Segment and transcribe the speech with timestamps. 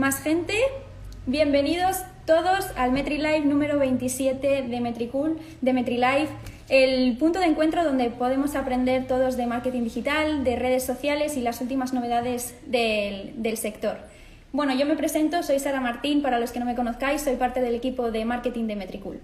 [0.00, 0.54] más gente.
[1.26, 6.32] Bienvenidos todos al MetriLife número 27 de Metricool, de MetriLife,
[6.70, 11.42] el punto de encuentro donde podemos aprender todos de marketing digital, de redes sociales y
[11.42, 13.98] las últimas novedades del, del sector.
[14.52, 17.60] Bueno, yo me presento, soy Sara Martín, para los que no me conozcáis, soy parte
[17.60, 19.20] del equipo de marketing de Metricool.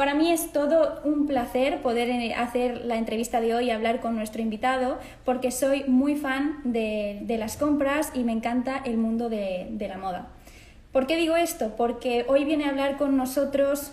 [0.00, 4.00] Para mí es todo un placer poder eh, hacer la entrevista de hoy y hablar
[4.00, 9.28] con nuestro invitado, porque soy muy fan de, las compras y me encanta el mundo
[9.28, 10.28] de, la moda.
[10.90, 11.74] ¿Por qué digo esto?
[11.76, 13.92] Porque hoy viene a hablar con nosotros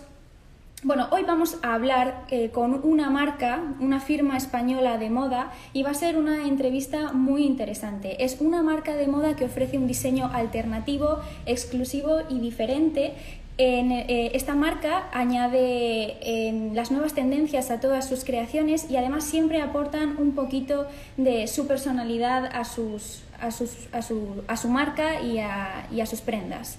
[0.84, 5.82] bueno, hoy vamos a hablar eh, con una marca, una firma española de moda y
[5.82, 8.24] va a ser una entrevista muy interesante.
[8.24, 13.14] Es una marca de moda que ofrece un diseño alternativo, exclusivo y diferente
[13.58, 19.60] en, eh, esta marca añade las nuevas tendencias a todas sus creaciones y además siempre
[19.60, 20.86] aportan un poquito
[21.16, 26.04] de su personalidad a, sus, a, sus, a, su, a su, marca y a, y
[26.06, 26.78] sus prendas.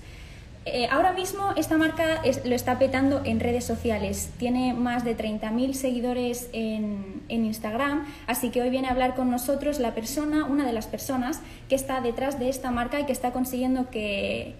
[0.66, 4.32] Eh, ahora mismo esta marca lo está petando en redes sociales.
[4.38, 9.30] Tiene más de 30.000 seguidores en, en, Instagram, así que hoy viene a hablar con
[9.32, 13.12] nosotros la persona, una de las personas que está detrás de esta marca y que
[13.12, 14.56] está consiguiendo que,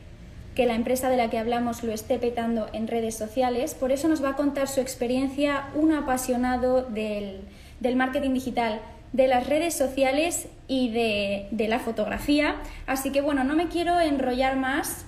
[0.60, 3.76] que la empresa de la que hablamos lo esté petando en redes sociales.
[3.76, 7.48] Por eso nos va a contar su experiencia un apasionado del,
[7.96, 8.82] marketing digital,
[9.14, 12.58] de las redes sociales y de, la fotografía.
[12.88, 15.06] Así que bueno, no me quiero enrollar más.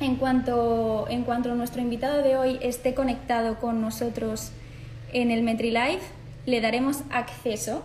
[0.00, 4.50] En cuanto, en cuanto nuestro invitado de hoy esté conectado con nosotros
[5.12, 6.00] en el MetriLive,
[6.46, 7.84] le daremos acceso.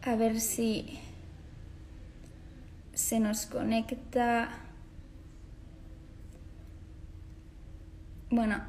[0.00, 1.01] A ver si
[3.12, 4.48] se nos conecta.
[8.30, 8.64] Bueno,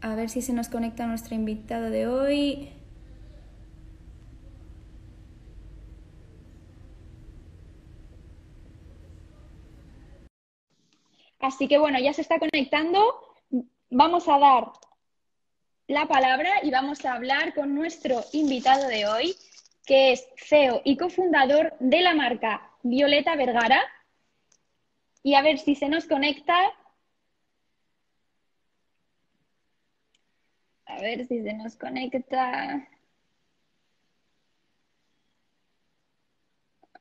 [0.00, 2.72] a ver si se nos conecta nuestro invitado de hoy.
[11.38, 12.98] Así que bueno, ya se está conectando.
[13.88, 14.72] Vamos a dar
[15.86, 19.36] la palabra y vamos a hablar con nuestro invitado de hoy,
[19.86, 23.80] que es CEO y cofundador de la marca Violeta Vergara.
[25.22, 26.54] Y a ver si se nos conecta.
[30.86, 32.86] A ver si se nos conecta.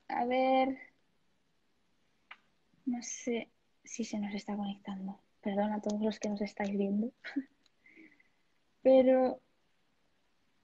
[0.07, 0.77] A ver.
[2.85, 3.49] No sé
[3.83, 5.19] si se nos está conectando.
[5.41, 7.11] Perdón a todos los que nos estáis viendo.
[8.81, 9.41] Pero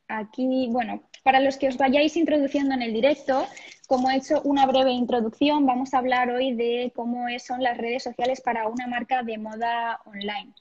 [0.09, 3.47] aquí, bueno, para los que os vayáis introduciendo en el directo,
[3.87, 8.03] como he hecho una breve introducción, vamos a hablar hoy de cómo son las redes
[8.03, 10.53] sociales para una marca de moda online.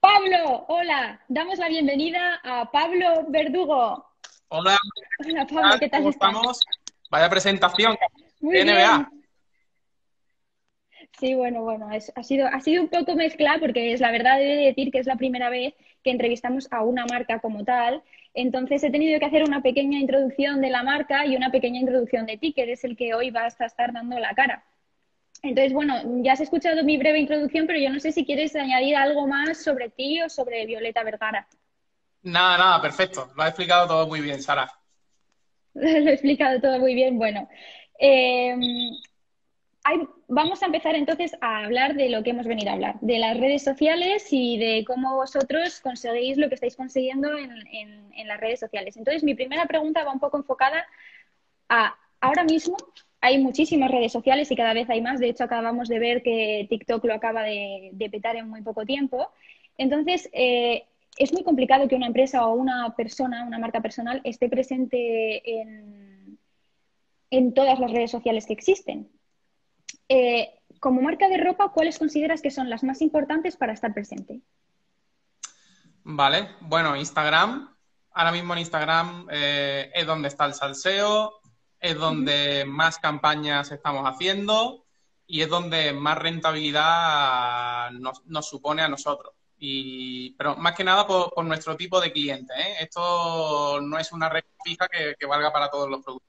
[0.00, 4.06] Pablo, hola, damos la bienvenida a Pablo Verdugo.
[4.48, 4.76] Hola.
[5.24, 6.60] Hola Pablo, ¿qué tal ¿Cómo estamos?
[7.10, 7.96] Vaya presentación.
[8.40, 9.10] Muy NBA.
[11.18, 14.44] Sí, bueno, bueno, ha, sido, ha sido un poco mezcla porque es la verdad de
[14.44, 15.74] decir que es la primera vez
[16.04, 18.02] que entrevistamos a una marca como tal.
[18.34, 22.24] Entonces he tenido que hacer una pequeña introducción de la marca y una pequeña introducción
[22.26, 24.64] de ti, que eres el que hoy vas a estar dando la cara.
[25.42, 28.94] Entonces, bueno, ya has escuchado mi breve introducción, pero yo no sé si quieres añadir
[28.94, 31.48] algo más sobre ti o sobre Violeta Vergara.
[32.22, 33.30] Nada, nada, perfecto.
[33.36, 34.70] Lo has explicado todo muy bien, Sara.
[35.74, 37.18] Lo he explicado todo muy bien.
[37.18, 37.48] Bueno,
[37.98, 38.56] eh,
[40.26, 43.36] vamos a empezar entonces a hablar de lo que hemos venido a hablar, de las
[43.38, 48.96] redes sociales y de cómo vosotros conseguís lo que estáis consiguiendo en, las redes sociales.
[48.96, 50.84] Entonces, mi primera pregunta va un poco enfocada
[51.68, 52.76] a, ahora mismo
[53.20, 55.18] hay muchísimas redes sociales y cada vez hay más.
[55.18, 59.30] De hecho, acabamos de ver que TikTok lo acaba de, petar en muy poco tiempo.
[59.78, 60.84] Entonces, eh,
[61.16, 66.38] es muy complicado que una empresa o una persona, una marca personal, esté presente en,
[67.30, 69.08] en todas las redes sociales que existen.
[70.08, 74.40] Eh, como marca de ropa, ¿cuáles consideras que son las más importantes para estar presente?
[76.04, 77.74] Vale, bueno, Instagram.
[78.12, 81.40] Ahora mismo en Instagram eh, es donde está el salseo,
[81.78, 84.86] es donde más campañas estamos haciendo
[85.26, 89.34] y es donde más rentabilidad nos, supone a nosotros.
[89.58, 92.54] Y, pero más que nada por, nuestro tipo de cliente.
[92.54, 92.76] ¿eh?
[92.80, 96.27] Esto no es una red fija que valga para todos los productos.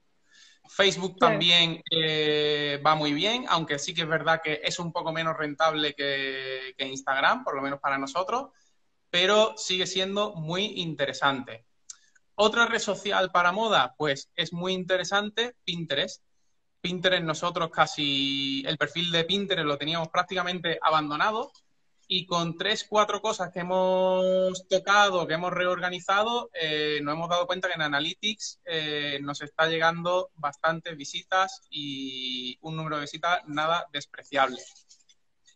[0.72, 5.12] Facebook también eh, va muy bien, aunque sí que es verdad que es un poco
[5.12, 8.50] menos rentable que, Instagram, por lo menos para nosotros,
[9.10, 11.66] pero sigue siendo muy interesante.
[12.36, 16.22] Otra red social para moda, pues es muy interesante, Pinterest.
[16.80, 21.50] Pinterest nosotros casi, el perfil de Pinterest lo teníamos prácticamente abandonado
[22.12, 27.46] y con tres, cuatro cosas que hemos tocado, que hemos reorganizado, eh, nos hemos dado
[27.46, 33.42] cuenta que en Analytics eh, nos está llegando bastantes visitas y un número de visitas
[33.46, 34.58] nada despreciable.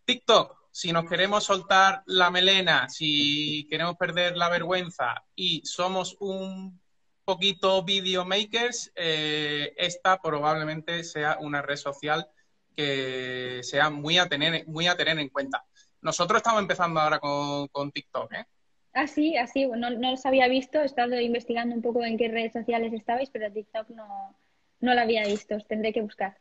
[0.04, 6.80] TikTok, si nos queremos soltar la melena, si queremos perder la vergüenza y somos un
[7.24, 12.28] poquito videomakers, eh, esta probablemente sea una red social
[12.76, 15.64] que sea muy a tener, muy a tener en cuenta.
[16.04, 18.44] Nosotros estamos empezando ahora con, TikTok, ¿eh?
[18.92, 22.28] Ah, sí, así, no, no los había visto, he estado investigando un poco en qué
[22.28, 24.36] redes sociales estabais, pero TikTok no,
[24.80, 26.36] no la había visto, os tendré que buscar.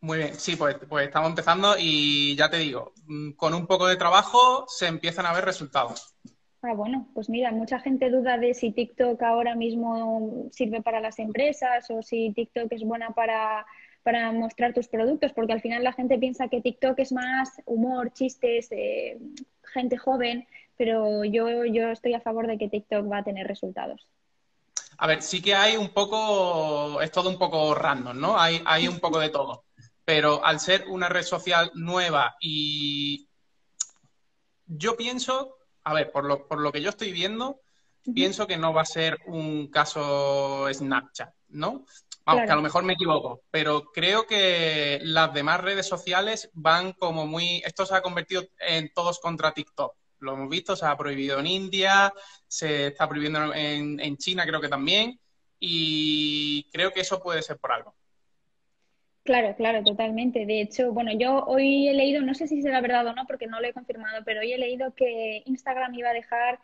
[0.00, 3.86] Muy bien, sí, pues, pues estamos empezando y ya te digo, mm, con un poco
[3.86, 6.14] de trabajo se empiezan a ver resultados.
[6.60, 11.20] Ah, bueno, pues mira, mucha gente duda de si TikTok ahora mismo sirve para las
[11.20, 13.64] empresas o si TikTok es buena para
[14.04, 18.12] para mostrar tus productos, porque al final la gente piensa que TikTok es más humor,
[18.12, 19.18] chistes, eh,
[19.72, 20.46] gente joven,
[20.76, 24.06] pero yo, yo estoy a favor de que TikTok va a tener resultados.
[24.98, 28.38] A ver, sí que hay un poco, es todo un poco random, ¿no?
[28.38, 29.64] Hay, hay un poco de todo.
[30.04, 33.26] Pero al ser una red social nueva y
[34.66, 37.60] yo pienso, a ver, por lo, por lo que yo estoy viendo,
[38.14, 41.86] pienso que no va a ser un caso Snapchat, ¿no?
[42.26, 46.92] Vamos, que a lo mejor me equivoco, pero creo que las demás redes sociales van
[46.92, 47.62] como muy...
[47.66, 49.94] Esto se ha convertido en todos contra TikTok.
[50.20, 52.12] Lo hemos visto, se ha prohibido en India,
[52.46, 55.20] se está prohibiendo en, en China creo que también,
[55.58, 57.94] y creo que eso puede ser por algo.
[59.24, 60.44] Claro, claro, totalmente.
[60.44, 63.46] De hecho, bueno, yo hoy he leído, no sé si será verdad o no, porque
[63.46, 66.60] no lo he confirmado, pero hoy he leído que Instagram iba a dejar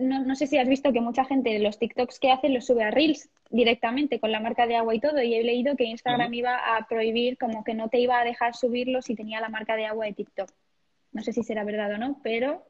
[0.00, 2.90] no, sé si has visto que mucha gente los TikToks que hace los sube a
[2.90, 5.22] Reels directamente con la marca de agua y todo.
[5.22, 8.56] Y he leído que Instagram iba a prohibir, como que no te iba a dejar
[8.56, 10.50] subirlo si tenía la marca de agua de TikTok.
[11.12, 12.66] No sé si será verdad o no, pero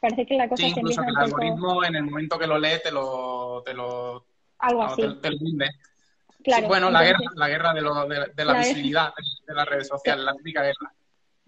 [0.00, 2.80] parece que la cosa se empieza que el algoritmo en el momento que lo lee
[2.82, 3.62] te lo...
[3.64, 4.26] Te lo
[4.58, 5.02] Algo así.
[5.22, 5.38] Te, lo
[6.44, 7.80] Claro, bueno, la guerra, la guerra de,
[8.34, 9.14] de, la, visibilidad
[9.46, 10.92] de las redes sociales, la típica guerra.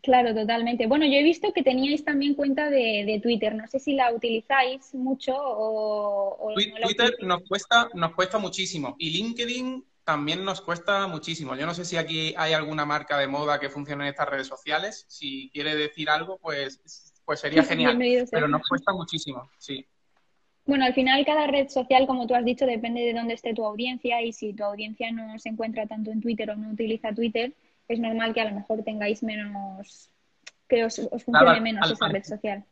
[0.02, 0.86] Claro, totalmente.
[0.86, 3.54] Bueno, yo he visto que teníais también cuenta de, Twitter.
[3.54, 8.94] No sé si la utilizáis mucho o, Twitter nos cuesta, nos cuesta muchísimo.
[8.98, 11.56] Y LinkedIn también nos cuesta muchísimo.
[11.56, 14.46] Yo no sé si aquí hay alguna marca de moda que funcione en estas redes
[14.46, 15.04] sociales.
[15.08, 16.80] Si quiere decir algo, pues,
[17.24, 17.98] pues sería genial.
[18.30, 19.84] Pero nos cuesta muchísimo, sí.
[20.66, 23.64] Bueno, al final cada red social, como tú has dicho, depende de dónde esté tu
[23.64, 27.52] audiencia y si tu audiencia no se encuentra tanto en Twitter o no utiliza Twitter,
[27.88, 30.10] es normal que a lo mejor tengáis menos,
[30.68, 32.64] que os, funcione menos esa red social.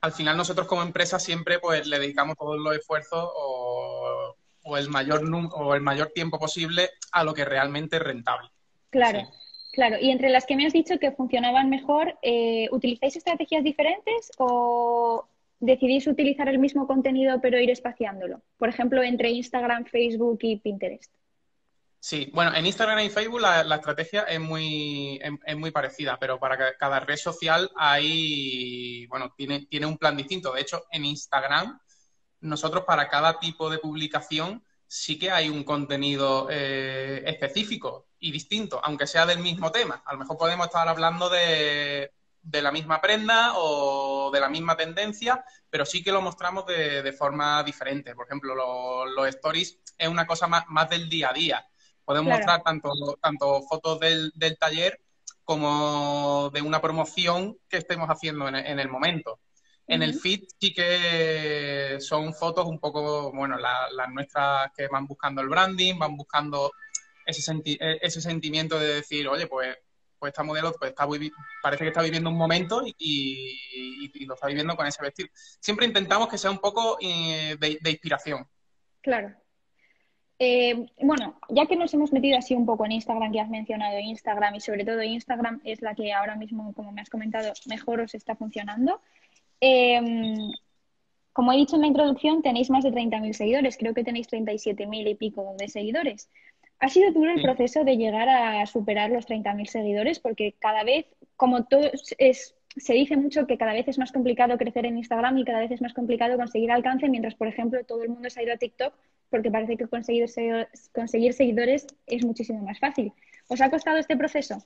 [0.00, 4.36] Al final nosotros como empresa siempre pues le dedicamos todos los esfuerzos o,
[4.76, 5.22] el mayor
[5.52, 8.48] o el mayor tiempo posible a lo que realmente es rentable.
[8.90, 9.28] Claro.
[9.72, 14.32] Claro, y entre las que me has dicho que funcionaban mejor, eh, ¿utilizáis estrategias diferentes
[14.38, 15.28] o
[15.60, 18.42] decidís utilizar el mismo contenido pero ir espaciándolo?
[18.58, 21.12] Por ejemplo, entre Instagram, Facebook y Pinterest.
[22.02, 26.74] Sí, bueno, en Instagram y Facebook la, estrategia es muy, es, muy parecida, pero para
[26.78, 30.54] cada red social hay, bueno, tiene, tiene un plan distinto.
[30.54, 31.78] De hecho, en Instagram,
[32.40, 38.80] nosotros para cada tipo de publicación sí que hay un contenido eh, específico y distinto,
[38.82, 40.02] aunque sea del mismo tema.
[40.06, 44.74] A lo mejor podemos estar hablando de, de la misma prenda o de la misma
[44.74, 48.14] tendencia, pero sí que lo mostramos de, de forma diferente.
[48.14, 48.54] Por ejemplo,
[49.06, 51.66] los stories es una cosa más, más del día a día
[52.10, 52.90] Podemos mostrar tanto,
[53.22, 54.98] tanto fotos del, taller
[55.44, 59.38] como de una promoción que estemos haciendo en, el momento.
[59.86, 65.40] En el feed sí que son fotos un poco, bueno, las nuestras que van buscando
[65.40, 66.72] el branding, van buscando
[67.24, 69.76] ese, e, ese sentimiento de decir, oye, pues,
[70.18, 71.06] pues esta modelo pues está
[71.62, 75.28] parece que está viviendo un momento y, lo está viviendo con ese vestido.
[75.32, 78.48] Siempre intentamos que sea un poco eh, de inspiración.
[79.00, 79.32] Claro.
[80.42, 83.98] Eh, bueno, ya que nos hemos metido así un poco en Instagram, que has mencionado
[83.98, 88.00] Instagram y sobre todo Instagram es la que ahora mismo, como me has comentado, mejor
[88.00, 89.02] os está funcionando.
[89.60, 90.50] Em,
[91.34, 95.08] como he dicho en la introducción, tenéis más de 30.000 seguidores, creo que tenéis 37.000
[95.08, 96.30] y pico de seguidores.
[96.78, 100.20] ¿Ha sido duro el proceso de llegar a superar los 30.000 seguidores?
[100.20, 101.04] Porque cada vez,
[101.36, 101.82] como todo
[102.16, 105.60] es, se dice mucho que cada vez es más complicado crecer en Instagram y cada
[105.60, 108.54] vez es más complicado conseguir alcance, mientras, por ejemplo, todo el mundo se ha ido
[108.54, 108.94] a TikTok
[109.28, 110.26] porque parece que conseguir,
[110.92, 113.12] conseguir seguidores es muchísimo más fácil.
[113.48, 114.64] ¿Os ha costado este proceso?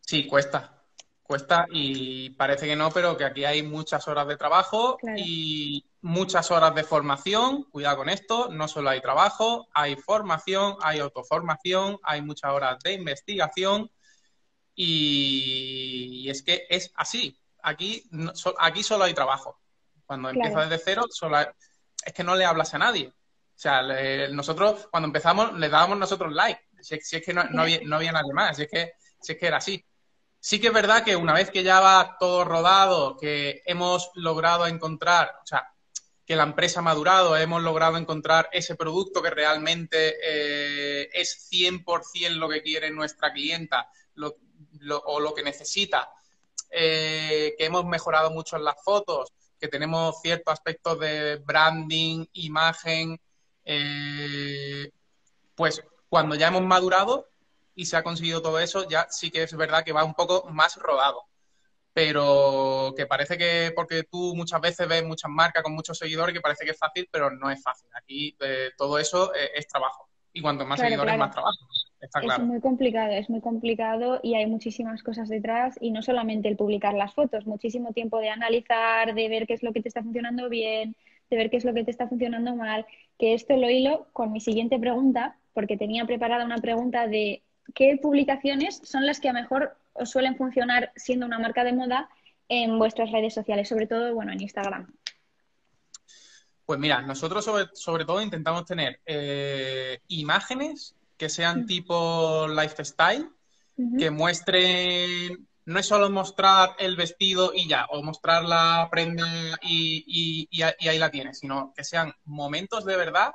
[0.00, 0.70] Sí, cuesta.
[1.22, 6.50] Cuesta y parece que no, pero que aquí hay muchas horas de trabajo y muchas
[6.50, 7.64] horas de formación.
[7.70, 12.92] Cuidado con esto, no solo hay trabajo, hay formación, hay autoformación, hay muchas horas de
[12.92, 13.90] investigación
[14.74, 17.38] Y, es que es así.
[17.62, 18.08] Aquí,
[18.58, 19.60] aquí solo hay trabajo.
[20.06, 23.08] Cuando empiezas desde cero, solo es que no le hablas a nadie.
[23.08, 23.82] O sea,
[24.30, 26.60] nosotros cuando empezamos le dábamos nosotros like.
[26.80, 29.46] Si, es que no, había, no, había, nadie más, si es, que, si es que
[29.46, 29.82] era así.
[30.38, 34.66] Sí que es verdad que una vez que ya va todo rodado, que hemos logrado
[34.66, 35.66] encontrar, o sea,
[36.26, 42.30] que la empresa ha madurado, hemos logrado encontrar ese producto que realmente eh, es 100%
[42.36, 43.88] lo que quiere nuestra clienta
[44.90, 46.10] o lo que necesita,
[46.70, 53.20] eh, que hemos mejorado mucho en las fotos, que tenemos ciertos aspectos de branding, imagen,
[53.64, 54.90] eh,
[55.54, 57.28] pues cuando ya hemos madurado
[57.74, 60.48] y se ha conseguido todo eso, ya sí que es verdad que va un poco
[60.50, 61.22] más rodado.
[61.92, 66.40] Pero que parece que, porque tú muchas veces ves muchas marcas con muchos seguidores, que
[66.40, 67.88] parece que es fácil, pero no es fácil.
[67.94, 70.08] Aquí eh, todo eso eh, es trabajo.
[70.32, 71.56] Y cuanto más seguidores, más trabajo.
[72.04, 72.42] Está claro.
[72.42, 76.56] Es muy complicado, es muy complicado y hay muchísimas cosas detrás y no solamente el
[76.56, 80.02] publicar las fotos, muchísimo tiempo de analizar, de ver qué es lo que te está
[80.02, 80.96] funcionando bien,
[81.30, 82.84] de ver qué es lo que te está funcionando mal,
[83.18, 87.42] que esto lo hilo con mi siguiente pregunta, porque tenía preparada una pregunta de
[87.74, 92.10] qué publicaciones son las que a mejor os suelen funcionar siendo una marca de moda
[92.48, 94.92] en vuestras redes sociales, sobre todo, bueno, en Instagram.
[96.66, 103.30] Pues mira, nosotros sobre, todo intentamos tener eh, imágenes que sean tipo lifestyle,
[103.98, 110.48] que muestren no es solo mostrar el vestido y ya, o mostrar la prenda y,
[110.62, 113.32] ahí la tienes, sino que sean momentos de verdad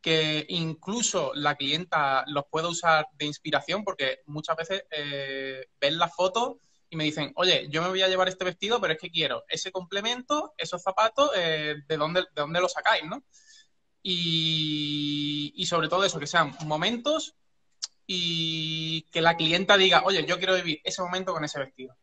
[0.00, 6.08] que incluso la clienta los pueda usar de inspiración, porque muchas veces eh, ven la
[6.08, 9.10] foto y me dicen, oye, yo me voy a llevar este vestido, pero es que
[9.10, 13.24] quiero ese complemento, esos zapatos, eh, ¿de, dónde, ¿de dónde lo sacáis, no?
[14.08, 17.34] Y, y sobre todo eso, que sean momentos
[18.06, 21.96] y que la clienta diga, oye, yo quiero vivir ese momento con ese vestido.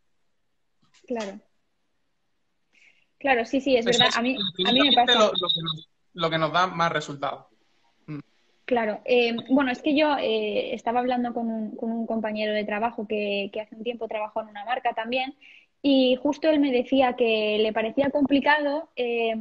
[1.08, 1.40] Claro.
[3.20, 4.10] Claro, sí, sí, es verdad.
[4.16, 4.36] a mí,
[4.68, 5.32] a mí me pasa.
[6.14, 7.46] Lo, que nos, da más resultados.
[8.06, 8.20] Mm.
[8.66, 9.00] Claro.
[9.06, 13.08] Eh, bueno, es que yo eh, estaba hablando con un, con un, compañero de trabajo
[13.08, 15.38] que, que hace un tiempo trabajó en una marca también
[15.82, 19.34] y justo él me decía que le parecía complicado eh,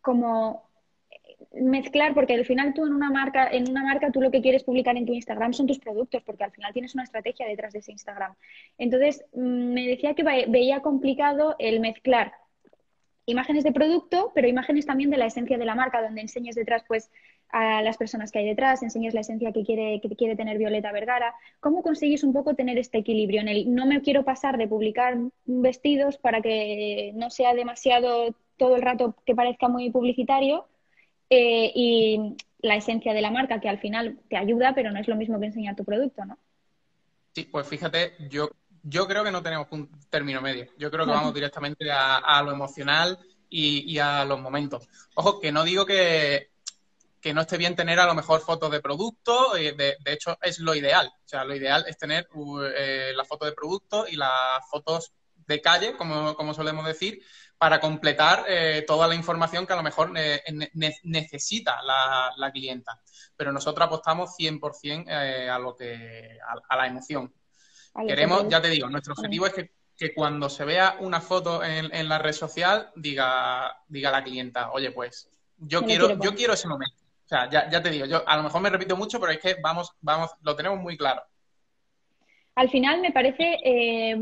[0.00, 0.65] como
[1.60, 4.64] mezclar, porque al final tú en una marca, en una marca tú lo que quieres
[4.64, 7.80] publicar en tu Instagram son tus productos, porque al final tienes una estrategia detrás de
[7.80, 8.34] ese Instagram.
[8.78, 12.32] Entonces, mm, me decía que veía complicado el mezclar
[13.26, 16.84] imágenes de producto, pero imágenes también de la esencia de la marca, donde enseñes detrás,
[16.86, 17.10] pues,
[17.50, 20.92] a las personas que hay detrás, enseñes la esencia que quiere, que quiere tener Violeta
[20.92, 21.34] Vergara.
[21.60, 25.16] ¿Cómo conseguís un poco tener este equilibrio en el no me quiero pasar de publicar
[25.44, 30.66] vestidos para que no sea demasiado todo el rato que parezca muy publicitario,
[31.30, 35.08] eh, y la esencia de la marca, que al final te ayuda, pero no es
[35.08, 36.38] lo mismo que enseñar tu producto, ¿no?
[37.34, 38.50] Sí, pues fíjate, yo,
[38.82, 40.66] yo creo que no tenemos un término medio.
[40.78, 43.18] Yo creo que vamos directamente a, lo emocional
[43.50, 44.88] y, a los momentos.
[45.14, 46.50] Ojo, que no digo que,
[47.20, 50.38] que no esté bien tener a lo mejor fotos de producto, eh, de, de, hecho
[50.40, 51.08] es lo ideal.
[51.08, 52.26] O sea, lo ideal es tener
[52.74, 55.12] eh, la foto de producto y las fotos
[55.46, 57.22] de calle, como, como solemos decir,
[57.58, 63.00] para completar eh, toda la información que a lo mejor necesita la, clienta.
[63.36, 67.32] Pero nosotros apostamos 100% eh, a, lo que, a, la emoción.
[68.06, 72.18] Queremos, ya te digo, nuestro objetivo es que, cuando se vea una foto en, la
[72.18, 76.96] red social, diga, diga la clienta, oye, pues yo quiero, yo quiero ese momento.
[77.24, 79.38] O sea, ya, ya te digo, yo a lo mejor me repito mucho, pero es
[79.40, 81.22] que vamos, vamos, lo tenemos muy claro.
[82.54, 84.16] Al final me parece eh,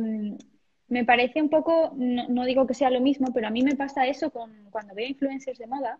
[0.94, 4.06] me parece un poco, no, digo que sea lo mismo, pero a mí me pasa
[4.06, 5.98] eso con, cuando veo influencers de moda.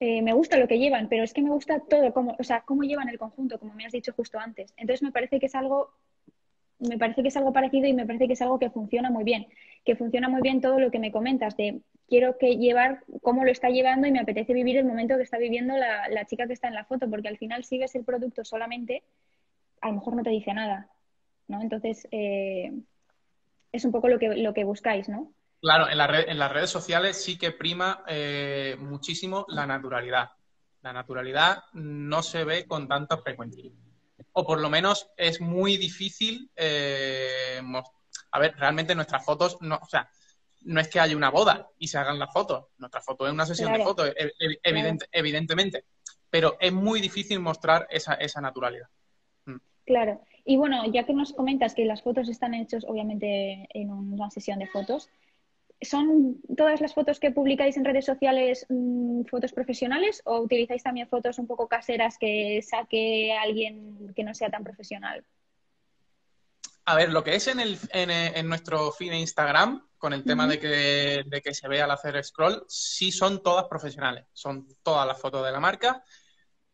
[0.00, 2.62] Eh, me gusta lo que llevan, pero es que me gusta todo, como, o sea,
[2.62, 4.72] cómo llevan el conjunto, como me has dicho justo antes.
[4.78, 5.90] Entonces me parece que es algo,
[6.78, 9.24] me parece que es algo parecido y me parece que es algo que funciona muy
[9.24, 9.46] bien,
[9.84, 13.50] que funciona muy bien todo lo que me comentas de quiero que llevar cómo lo
[13.50, 16.68] está llevando y me apetece vivir el momento que está viviendo la, chica que está
[16.68, 19.02] en la foto, porque al final si ves el producto solamente,
[19.82, 20.88] a lo mejor no te dice nada,
[21.46, 21.60] ¿no?
[21.60, 22.72] Entonces, eh,
[23.74, 25.34] es un poco lo que, lo que buscáis, ¿no?
[25.60, 30.30] Claro, en, la en las redes sociales sí que prima eh, muchísimo la naturalidad.
[30.82, 33.64] La naturalidad no se ve con tanta frecuencia.
[34.32, 36.50] O por lo menos es muy difícil.
[36.54, 37.60] Eh,
[38.30, 40.08] a ver, realmente nuestras fotos, no, o sea,
[40.62, 42.66] no es que haya una boda y se hagan las fotos.
[42.78, 44.12] Nuestra foto es una sesión de fotos,
[45.12, 45.84] evidentemente.
[46.30, 48.88] Pero es muy difícil mostrar esa, esa naturalidad.
[49.46, 49.56] Mm.
[49.86, 50.20] Claro.
[50.44, 54.58] Y bueno, ya que nos comentas que las fotos están hechas obviamente en una sesión
[54.58, 55.08] de fotos,
[55.80, 61.08] ¿son todas las fotos que publicáis en redes sociales mm, fotos profesionales o utilizáis también
[61.08, 65.24] fotos un poco caseras que saque alguien que no sea tan profesional?
[66.86, 70.46] A ver, lo que es en, el, en, nuestro feed de Instagram, con el tema
[70.46, 74.26] de, que, de que se vea al hacer scroll, sí son todas profesionales.
[74.34, 76.04] Son todas las fotos de la marca.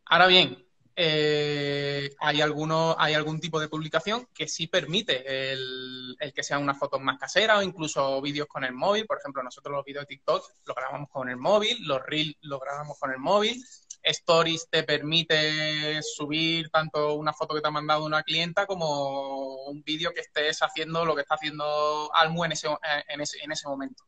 [0.06, 0.66] Ahora bien,
[0.96, 6.78] eh, hay, alguno, hay algún tipo de publicación que sí permite el, que sean unas
[6.78, 9.06] fotos más caseras o incluso vídeos con el móvil.
[9.06, 12.60] Por ejemplo, nosotros los vídeos de TikTok los grabamos con el móvil, los Reels los
[12.60, 13.62] grabamos con el móvil.
[14.02, 19.82] Stories te permite subir tanto una foto que te ha mandado una clienta como un
[19.82, 22.68] vídeo que estés haciendo lo que está haciendo Almu en ese,
[23.08, 24.04] en ese, en ese momento,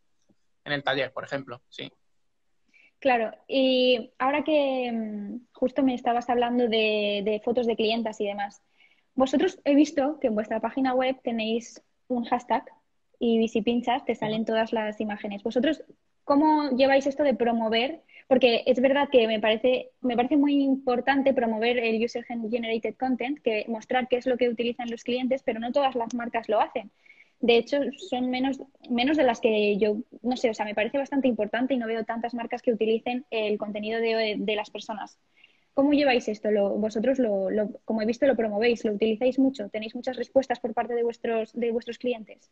[0.65, 1.61] en el taller, por ejemplo.
[1.69, 1.93] Sí.
[3.03, 8.63] Claro, y ahora que mm, justo me estabas hablando de, fotos de clientas y demás,
[9.17, 12.65] vosotros he visto que en vuestra página web tenéis un hashtag
[13.19, 15.43] y si pinchas te salen todas las imágenes.
[15.43, 15.83] ¿Vosotros
[16.23, 18.03] cómo lleváis esto de promover?
[18.29, 23.41] Porque es verdad que me parece, me parece muy importante promover el User Generated Content,
[23.41, 26.61] que mostrar qué es lo que utilizan los clientes, pero no todas las marcas lo
[26.61, 26.93] hacen
[27.43, 28.59] de hecho, son menos,
[28.89, 31.89] menos de las que yo, no sé, o sea, me parece bastante importante y no
[31.89, 35.19] veo tantas marcas que utilicen el contenido de, las personas.
[35.75, 36.53] ¿Cómo lleváis esto?
[36.53, 37.49] Lo, vosotros, lo,
[37.85, 41.53] como he visto, lo promovéis, lo utilizáis mucho, tenéis muchas respuestas por parte de vuestros,
[41.53, 42.49] de vuestros clientes.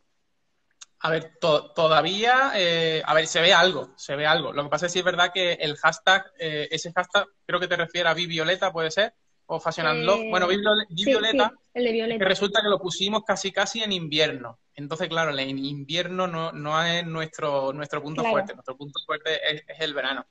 [0.99, 4.53] A ver, todavía, eh, a ver, se ve algo, se ve algo.
[4.53, 7.69] Lo que pasa es que es verdad que el hashtag, eh, ese hashtag, creo que
[7.69, 9.15] te refiere a Violeta, puede ser,
[9.47, 10.31] o Fashion and Love.
[10.31, 12.19] Bueno, Violeta, el de Violeta.
[12.19, 14.59] Que resulta que lo pusimos casi casi en invierno.
[14.81, 18.55] Entonces, claro, en invierno no, no es nuestro, nuestro punto fuerte.
[18.55, 20.25] Nuestro punto fuerte es, el verano.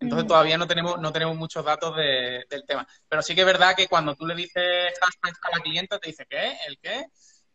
[0.00, 2.86] Entonces todavía no tenemos, no tenemos muchos datos del tema.
[3.08, 6.08] Pero sí que es verdad que cuando tú le dices hashtag a la clienta, te
[6.08, 6.56] dice, ¿qué?
[6.66, 7.04] ¿El qué?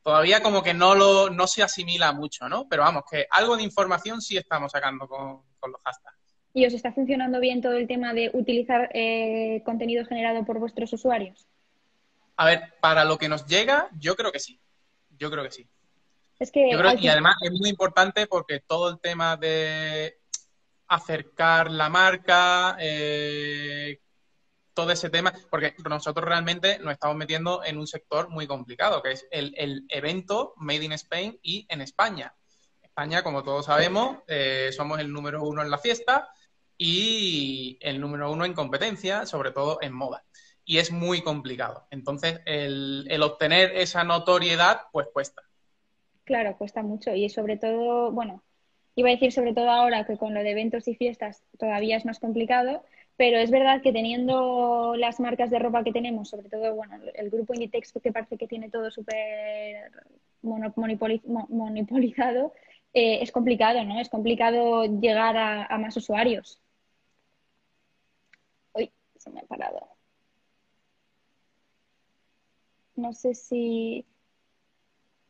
[0.03, 2.67] Todavía como que no lo, no se asimila mucho, ¿no?
[2.69, 6.17] Pero vamos, que algo de información sí estamos sacando con, los hashtags.
[6.53, 10.93] ¿Y os está funcionando bien todo el tema de utilizar eh, contenido generado por vuestros
[10.93, 11.47] usuarios?
[12.37, 14.59] A ver, para lo que nos llega, yo creo que sí.
[15.17, 15.67] Yo creo que sí.
[16.39, 20.19] Es que y además es muy importante porque todo el tema de
[20.87, 23.99] acercar la marca, eh,
[24.73, 29.13] todo ese tema, porque nosotros realmente nos estamos metiendo en un sector muy complicado, que
[29.13, 32.35] es el, evento Made in Spain y en España.
[32.81, 36.29] España, como todos sabemos, eh, somos el número uno en la fiesta
[36.77, 40.25] y el número uno en competencia, sobre todo en moda.
[40.65, 41.87] Y es muy complicado.
[41.91, 45.41] Entonces, el, el obtener esa notoriedad, pues cuesta.
[46.25, 48.43] Claro, cuesta mucho y sobre todo, bueno,
[48.95, 52.05] iba a decir sobre todo ahora que con lo de eventos y fiestas todavía es
[52.05, 52.83] más complicado,
[53.17, 57.29] pero es verdad que teniendo las marcas de ropa que tenemos, sobre todo, bueno, el
[57.29, 59.91] grupo Inditex que parece que tiene todo súper
[60.41, 62.53] monopolizado,
[62.93, 63.99] eh, es complicado, ¿no?
[63.99, 66.61] Es complicado llegar a, a más usuarios.
[68.73, 69.97] Uy, se me ha parado.
[73.03, 74.05] No sé si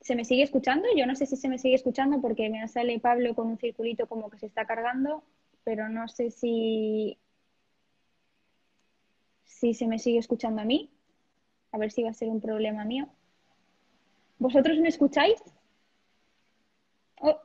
[0.06, 0.88] ¿Se me sigue escuchando?
[0.96, 4.06] Yo no sé si se me sigue escuchando porque me sale Pablo con un circulito
[4.06, 5.24] como que se está cargando,
[5.64, 7.18] pero no sé si,
[9.46, 10.92] si se me sigue escuchando a mí.
[11.72, 13.08] A ver si va a ser un problema mío.
[14.38, 15.42] ¿Vosotros me escucháis?
[17.20, 17.40] Oh,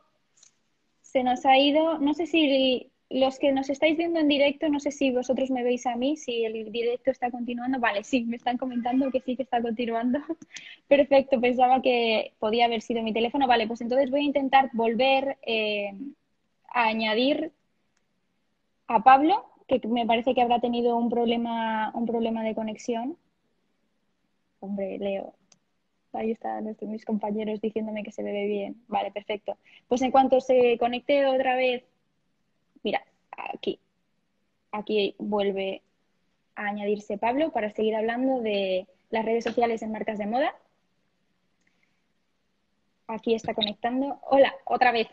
[1.01, 1.99] se nos ha ido.
[1.99, 5.65] No sé si los que nos estáis viendo en directo, no sé si vosotros me
[5.65, 7.81] veis a mí, si el directo está continuando.
[7.81, 10.21] Vale, sí, me están comentando que sí que está continuando.
[10.89, 13.49] Perfecto, pensaba que podía haber sido mi teléfono.
[13.49, 15.93] Vale, pues entonces voy a intentar volver eh,
[16.73, 17.53] a añadir
[18.87, 23.19] a Pablo, que me parece que habrá tenido un problema, un problema de conexión.
[24.61, 25.35] Hombre, Leo.
[26.13, 28.83] Ahí están mis compañeros diciéndome que se ve bien.
[28.87, 29.57] Vale, perfecto.
[29.89, 31.85] Pues en cuanto se conecte otra vez
[32.83, 33.79] Mira, aquí,
[34.73, 35.83] aquí vuelve
[36.55, 40.55] a añadirse Pablo para seguir hablando de las redes sociales en marcas de moda.
[43.07, 44.21] Aquí está conectando.
[44.23, 45.09] Hola, otra vez.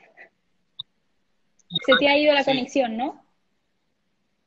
[1.86, 3.22] Se te ha ido la conexión, ¿no?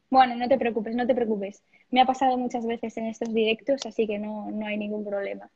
[0.09, 1.62] Bueno, no te preocupes, no te preocupes.
[1.90, 5.48] Me ha pasado muchas veces en estos directos, así que no, hay ningún problema.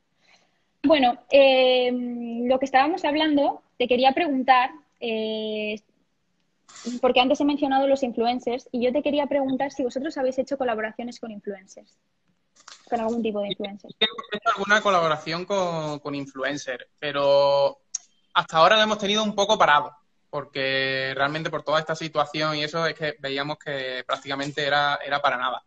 [0.82, 5.80] Bueno, eh, lo que estábamos hablando, te quería preguntar, eh,
[7.00, 10.58] porque antes he mencionado los influencers y yo te quería preguntar si vosotros habéis hecho
[10.58, 11.98] colaboraciones con influencers,
[12.88, 13.94] con algún tipo de influencers.
[13.98, 17.78] Hemos hecho alguna colaboración con, con influencers, pero
[18.34, 19.92] hasta ahora la hemos tenido un poco parado,
[20.30, 25.20] porque realmente por toda esta situación y eso es que veíamos que prácticamente era, era
[25.22, 25.62] para nada.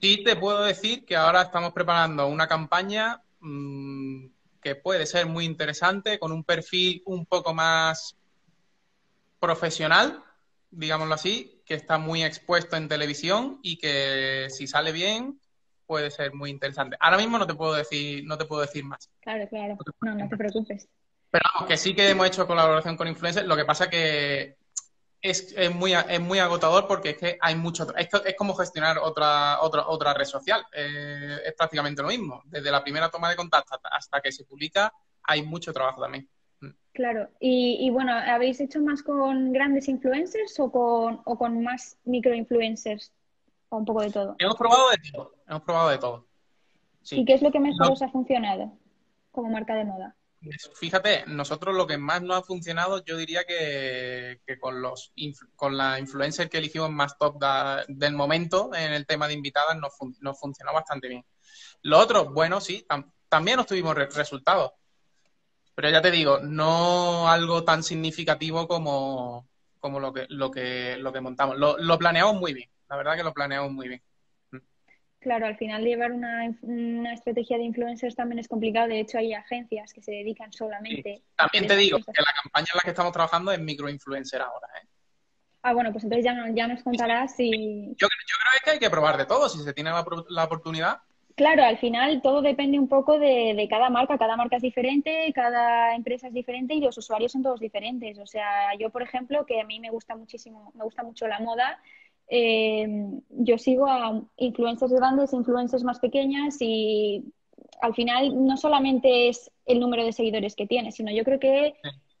[0.00, 4.26] Sí te puedo decir que ahora estamos preparando una campaña mmm,
[4.60, 8.16] que puede ser muy interesante, con un perfil un poco más
[9.44, 10.22] profesional,
[10.70, 15.38] digámoslo así, que está muy expuesto en televisión y que si sale bien
[15.86, 16.96] puede ser muy interesante.
[16.98, 19.10] Ahora mismo no te puedo decir, no te puedo decir más.
[19.20, 19.76] Claro, claro.
[20.00, 20.88] No, no te preocupes.
[21.30, 24.56] Pero vamos, que sí que hemos hecho colaboración con influencers, lo que pasa que
[25.20, 27.94] es, muy, es muy agotador porque es que hay mucho.
[27.96, 30.64] Es, es como gestionar otra, otra, otra red social.
[30.72, 32.42] Eh, es prácticamente lo mismo.
[32.46, 36.28] Desde la primera toma de contacto hasta que se publica, hay mucho trabajo también.
[36.94, 43.12] Claro, y, bueno, ¿habéis hecho más con grandes influencers o con, o con más microinfluencers?
[43.68, 44.36] O un poco de todo.
[44.38, 46.26] Hemos probado de todo, hemos probado de todo.
[47.10, 48.78] ¿Y qué es lo que mejor os ha funcionado
[49.32, 50.14] como marca de moda?
[50.40, 55.12] Pues fíjate, nosotros lo que más nos ha funcionado, yo diría que, con los
[55.56, 57.42] con la influencer que elegimos más top
[57.88, 61.24] del momento en el tema de invitadas nos, nos funcionó bastante bien.
[61.82, 62.86] Lo otro, bueno, sí,
[63.28, 64.70] también nos tuvimos resultados.
[65.74, 69.48] Pero ya te digo, no algo tan significativo como,
[69.80, 71.58] como lo, que, lo, que, lo que montamos.
[71.58, 74.02] Lo, lo planeamos muy bien, la verdad que lo planeamos muy bien.
[74.52, 74.58] Mm.
[75.18, 78.88] Claro, al final llevar una, una, estrategia de influencers también es complicado.
[78.88, 81.22] De hecho, hay agencias que se dedican solamente.
[81.34, 84.68] También te digo que la campaña en la que estamos trabajando es microinfluencer ahora.
[84.80, 84.86] ¿eh?
[85.62, 87.88] Ah, bueno, pues entonces ya, ya nos contarás si.
[87.96, 89.48] Yo, yo creo que hay que probar de todo.
[89.48, 91.00] Si se tiene la, la oportunidad,
[91.34, 95.96] Claro, al final todo depende un poco de, cada marca, cada marca es diferente, cada
[95.96, 98.18] empresa es diferente y los usuarios son todos diferentes.
[98.18, 101.40] O sea, yo, por ejemplo, que a mí me gusta muchísimo, me gusta mucho la
[101.40, 101.80] moda,
[102.28, 102.86] eh,
[103.30, 107.24] yo sigo a influencers grandes, influencers más pequeñas y
[107.82, 111.74] al final no solamente es el número de seguidores que tiene, sino yo creo que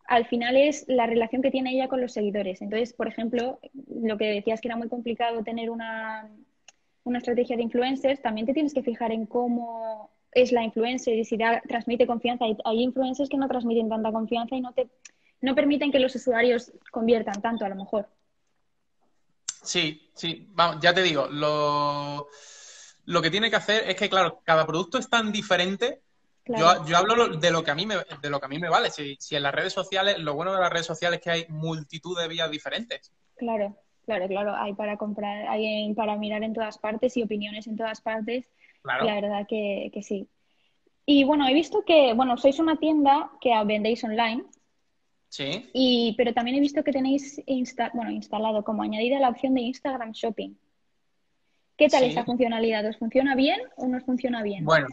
[0.06, 2.60] al final es la relación que tiene ella con los seguidores.
[2.60, 6.28] Entonces, por ejemplo, lo que decías que era muy complicado tener una
[7.04, 11.24] una estrategia de influencers, también te tienes que fijar en cómo es la influencer y
[11.24, 11.38] si
[11.68, 12.44] transmite confianza.
[12.44, 14.88] Hay, hay influencers que no transmiten tanta confianza y no te
[15.44, 18.08] no permiten que los usuarios conviertan tanto, a lo mejor.
[19.62, 22.28] Sí, sí, vamos, ya te digo, lo,
[23.04, 26.00] lo que tiene que hacer es que, claro, cada producto es tan diferente.
[26.46, 28.68] Yo, yo, hablo de lo que a mí me, de lo que a mí me
[28.68, 28.90] vale.
[28.90, 31.46] Si, si en las redes sociales, lo bueno de las redes sociales es que hay
[31.48, 33.12] multitud de vías diferentes.
[33.36, 33.76] Claro.
[34.04, 38.00] Claro, claro, hay para comprar, hay para mirar en todas partes y opiniones en todas
[38.00, 38.50] partes.
[38.84, 40.28] La verdad que, sí.
[41.06, 44.44] Y bueno, he visto que, bueno, sois una tienda que vendéis online.
[45.28, 45.70] Sí.
[45.72, 47.42] Y, pero también he visto que tenéis
[47.94, 50.54] bueno, instalado como añadida la opción de Instagram Shopping.
[51.76, 52.86] ¿Qué tal esa funcionalidad?
[52.86, 54.64] ¿Os funciona bien o no os funciona bien?
[54.64, 54.86] Bueno,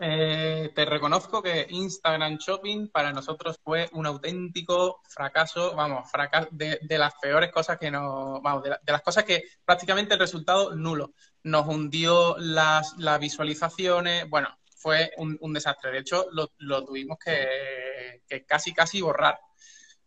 [0.00, 6.78] eh, te reconozco que Instagram Shopping para nosotros fue un auténtico fracaso, vamos, fracaso de,
[6.98, 11.12] las peores cosas que nos, vamos, de, las cosas que prácticamente el resultado nulo.
[11.44, 15.92] Nos hundió las, las visualizaciones, bueno, fue un, desastre.
[15.92, 19.38] De hecho, lo, tuvimos que, casi, casi borrar.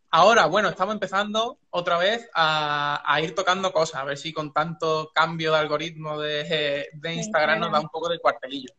[0.09, 5.11] Ahora, bueno, estamos empezando otra vez a, ir tocando cosas, a ver si con tanto
[5.13, 8.73] cambio de algoritmo de, de Instagram nos da un poco de cuartelillo.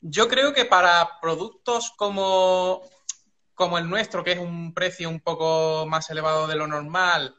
[0.00, 2.82] Yo creo que para productos como,
[3.54, 7.34] como el nuestro, que es un precio un poco más elevado de lo normal,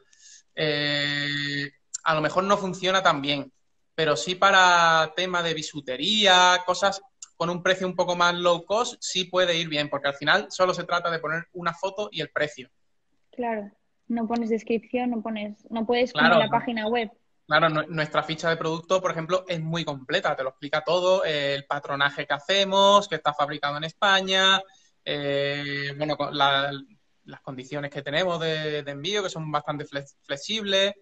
[0.54, 1.70] eh,
[2.04, 3.52] a lo mejor no funciona tan bien.
[3.94, 7.02] Pero sí para tema de bisutería, cosas
[7.36, 10.48] con un precio un poco más low cost, sí puede ir bien, porque al final
[10.50, 12.68] solo se trata de poner una foto y el precio.
[13.32, 13.70] Claro,
[14.08, 17.10] no pones descripción, no pones, no puedes poner la página web.
[17.50, 21.64] Claro, nuestra ficha de producto, por ejemplo, es muy completa, te lo explica todo, el
[21.64, 24.62] patronaje que hacemos, que está fabricado en España,
[25.04, 29.84] eh, bueno, las condiciones que tenemos de, envío, que son bastante
[30.22, 30.94] flexibles.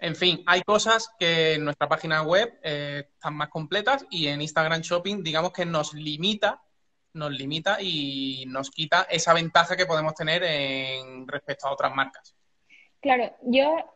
[0.00, 4.42] En fin, hay cosas que en nuestra página web eh, están más completas y en
[4.42, 6.60] Instagram Shopping, digamos que nos limita,
[7.12, 12.34] nos limita y nos quita esa ventaja que podemos tener en respecto a otras marcas.
[13.00, 13.95] Claro, yo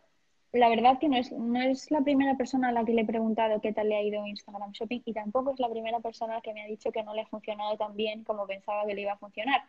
[0.53, 3.07] la verdad que no es, no es la primera persona a la que le he
[3.07, 6.53] preguntado qué tal le ha ido Instagram Shopping y tampoco es la primera persona que
[6.53, 9.13] me ha dicho que no le ha funcionado tan bien como pensaba que le iba
[9.13, 9.63] a funcionar.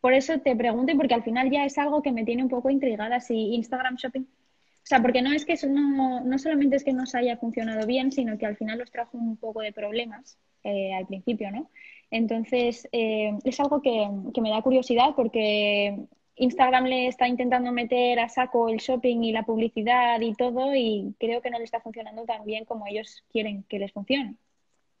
[0.00, 2.70] Por eso te pregunto, porque al final ya es algo que me tiene un poco
[2.70, 6.92] intrigada si Instagram Shopping, o sea, porque no es que no, no solamente es que
[6.92, 10.94] nos haya funcionado bien, sino que al final nos trajo un poco de problemas eh,
[10.94, 11.70] al principio, ¿no?
[12.10, 15.96] Entonces, eh, es algo que, que me da curiosidad porque
[16.40, 21.14] Instagram le está intentando meter a saco el shopping y la publicidad y todo y
[21.20, 24.36] creo que no le está funcionando tan bien como ellos quieren que les funcione.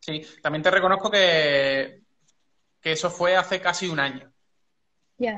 [0.00, 2.02] Sí, también te reconozco que,
[2.80, 4.30] que eso fue hace casi un año.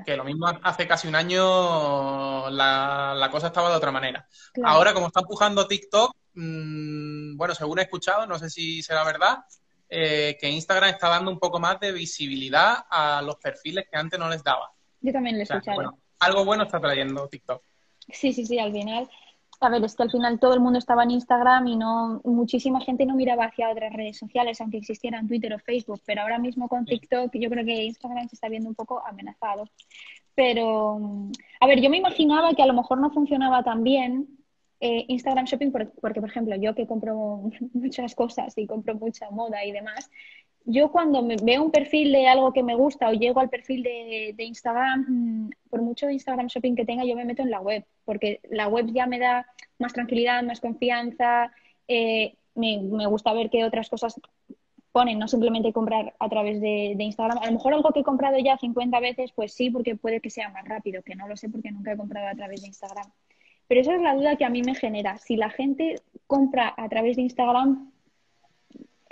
[0.05, 4.29] Que lo mismo hace casi un año la, cosa estaba de otra manera.
[4.65, 9.39] Ahora, como está empujando TikTok, mm, bueno, según he escuchado, no sé si será verdad,
[9.89, 14.19] eh, que Instagram está dando un poco más de visibilidad a los perfiles que antes
[14.21, 14.73] no les daba.
[15.03, 15.99] Yo también lo he escuchado.
[16.21, 17.63] algo bueno está trayendo TikTok.
[18.09, 19.09] Sí, sí, sí, al final.
[19.61, 22.81] a ver, es que al final todo el mundo estaba en Instagram y no muchísima
[22.81, 26.69] gente no miraba hacia otras redes sociales, aunque existieran Twitter o Facebook, pero ahora mismo
[26.69, 29.69] con TikTok yo creo que Instagram se está viendo un poco amenazado.
[30.35, 30.99] Pero,
[31.61, 34.27] a ver, yo me imaginaba que a lo mejor no funcionaba tan bien
[34.85, 39.65] eh, Instagram Shopping porque, por ejemplo, yo que compro muchas cosas y compro mucha moda
[39.65, 40.11] y demás,
[40.65, 43.83] yo cuando me veo un perfil de algo que me gusta o llego al perfil
[43.83, 47.85] de, Instagram, mm, por mucho Instagram Shopping que tenga, yo me meto en la web,
[48.05, 49.47] porque la web ya me da
[49.79, 51.53] más tranquilidad, más confianza,
[51.89, 54.21] eh, me, gusta ver qué otras cosas
[54.93, 57.39] ponen, no simplemente comprar a través de, Instagram.
[57.39, 60.31] A lo mejor algo que he comprado ya 50 veces, pues sí, porque puede que
[60.31, 63.11] sea más rápido, que no lo sé porque nunca he comprado a través de Instagram.
[63.69, 65.17] Pero esa es la duda que a mí me genera.
[65.19, 65.97] Si la gente
[66.27, 67.91] compra a través de Instagram,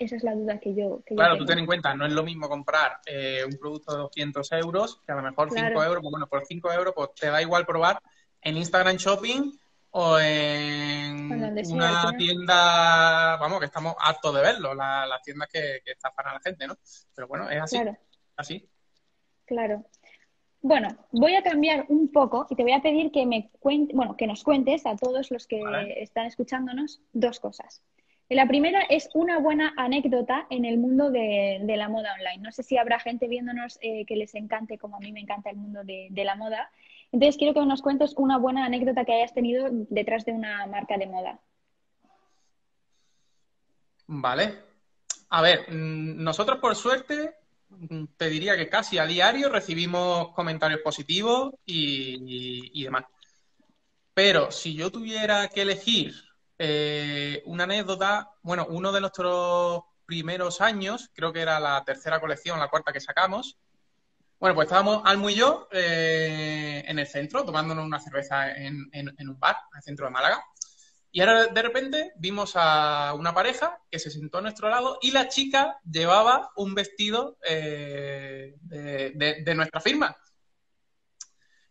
[0.00, 1.02] esa es la duda que yo.
[1.04, 3.98] Que claro, tú ten en cuenta, no es lo mismo comprar eh, un producto de
[3.98, 6.00] 200 euros que a lo mejor 5 euros.
[6.00, 8.00] Pues bueno, por 5 euros pues te da igual probar
[8.40, 9.52] en Instagram Shopping
[9.90, 11.30] o en
[11.70, 16.66] una tienda, vamos, que estamos hartos de verlo, las tiendas que, que para la gente,
[16.66, 16.78] ¿no?
[17.14, 17.76] Pero bueno, es así.
[17.76, 17.96] Claro.
[18.36, 18.68] Así.
[19.44, 19.84] Claro.
[20.62, 24.16] Bueno, voy a cambiar un poco y te voy a pedir que me cuente, bueno,
[24.16, 25.60] que nos cuentes a todos los que
[25.98, 27.82] están escuchándonos dos cosas.
[28.30, 32.38] La primera es una buena anécdota en el mundo de, la moda online.
[32.38, 35.50] No sé si habrá gente viéndonos eh, que les encante, como a mí me encanta
[35.50, 36.70] el mundo de, la moda.
[37.10, 40.96] Entonces, quiero que nos cuentes una buena anécdota que hayas tenido detrás de una marca
[40.96, 41.40] de moda.
[44.06, 44.60] Vale.
[45.30, 47.34] A ver, mm, nosotros por suerte,
[47.68, 53.06] mm, te diría que casi a diario recibimos comentarios positivos y demás.
[54.14, 56.29] Pero si yo tuviera que elegir
[56.62, 62.60] eh, una anécdota, bueno, uno de nuestros primeros años, creo que era la tercera colección,
[62.60, 63.56] la cuarta que sacamos.
[64.38, 69.40] Bueno, pues estábamos Almu y yo eh, en el centro, tomándonos una cerveza en, un
[69.40, 70.44] bar, en el centro de Málaga.
[71.10, 75.12] Y ahora de repente vimos a una pareja que se sentó a nuestro lado y
[75.12, 80.14] la chica llevaba un vestido eh, de, nuestra firma.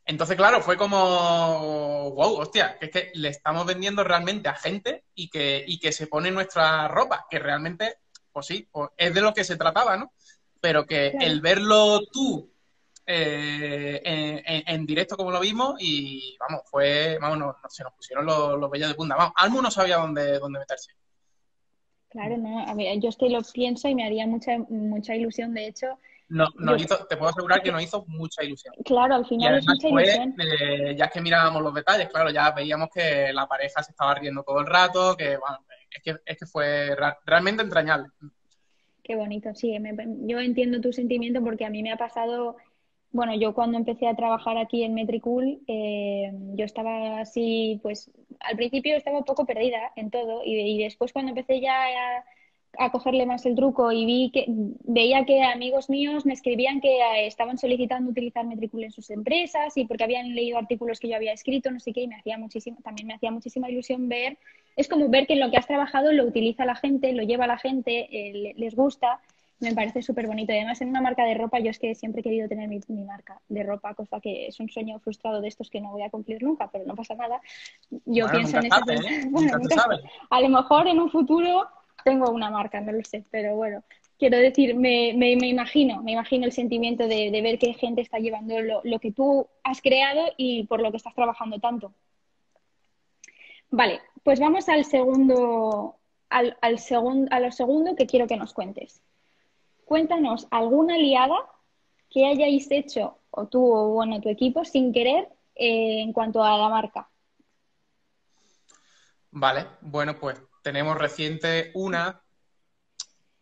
[0.10, 5.04] Entonces, claro, fue como, wow, hostia, que es que le estamos vendiendo realmente a gente
[5.14, 7.98] y que, y que se pone nuestra ropa, que realmente,
[8.32, 10.12] pues sí, pues es de lo que se trataba, ¿no?
[10.60, 12.52] Pero que el verlo tú
[13.06, 14.02] eh,
[14.66, 18.72] en, directo como lo vimos y, vamos, fue, vamos, no, se nos pusieron los, los
[18.72, 19.16] bellos de punta.
[19.16, 20.92] Vamos, Almu no sabía dónde, dónde meterse.
[22.10, 25.54] Claro, no, a ver, yo es que lo pienso y me haría mucha, mucha ilusión,
[25.54, 28.74] de hecho, no, no hizo, te puedo asegurar que nos hizo mucha ilusión.
[28.86, 30.36] Claro, al final es mucha ilusión.
[30.40, 34.44] Eh, ya que mirábamos los detalles, claro, ya veíamos que la pareja se estaba riendo
[34.44, 35.58] todo el rato, que bueno,
[35.92, 38.10] es que, es que fue realmente entrañable.
[39.04, 39.76] Qué bonito, sí,
[40.28, 42.58] yo entiendo tu sentimiento porque a mí me ha pasado,
[43.12, 48.56] bueno, yo cuando empecé a trabajar aquí en Metricool, eh, yo estaba así, pues al
[48.56, 52.24] principio estaba un poco perdida en todo y, y después cuando empecé ya a
[52.78, 56.98] a cogerle más el truco y vi que veía que amigos míos me escribían que
[56.98, 61.16] eh, estaban solicitando utilizar Metricool en sus empresas y porque habían leído artículos que yo
[61.16, 64.38] había escrito, no sé qué, y me hacía muchísimo, también me hacía muchísima ilusión ver,
[64.76, 67.48] es como ver que en lo que has trabajado lo utiliza la gente, lo lleva
[67.48, 69.20] la gente, eh, les gusta,
[69.60, 70.54] me parece súper bonito.
[70.54, 73.42] Además, en una marca de ropa, yo es que siempre he querido tener mi, marca
[73.50, 76.42] de ropa, cosa que es un sueño frustrado de estos que no voy a cumplir
[76.42, 77.42] nunca, pero no pasa nada.
[78.06, 78.82] Yo pienso en eso.
[78.90, 79.30] ¿eh?
[80.30, 81.68] a lo mejor en un futuro
[82.04, 83.84] tengo una marca, no lo sé, pero bueno,
[84.18, 88.56] quiero decir, me, me, imagino, me imagino el sentimiento de, ver que gente está llevando
[88.62, 91.94] lo, que tú has creado y por lo que estás trabajando tanto.
[93.72, 95.96] Vale, pues vamos al segundo,
[96.30, 99.02] al, al segundo, a lo segundo que quiero que nos cuentes.
[99.86, 101.38] Cuéntanos alguna liada
[102.10, 106.58] que hayáis hecho, o tú o bueno, tu equipo, sin querer eh, en cuanto a
[106.58, 107.10] la marca.
[109.32, 112.22] Vale, bueno, pues tenemos reciente una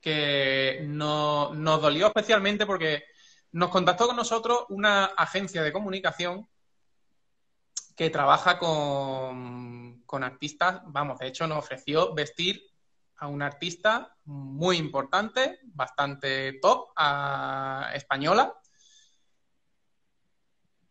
[0.01, 3.03] que no, nos dolió especialmente porque
[3.51, 6.47] nos contactó con nosotros una agencia de comunicación
[7.95, 12.61] que trabaja con, con artistas, vamos, de hecho nos ofreció vestir
[13.17, 16.89] a una artista muy importante, bastante top,
[17.93, 18.53] española,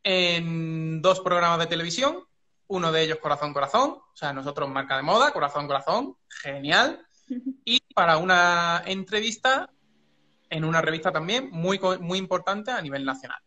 [0.03, 2.27] en dos programas de televisión
[2.68, 7.02] uno de ellos Corazón Corazón, o sea, nosotros marca de moda, Corazón Corazón, genial.
[7.68, 9.68] Y para una entrevista
[10.48, 13.40] en una revista también muy, muy importante a nivel nacional.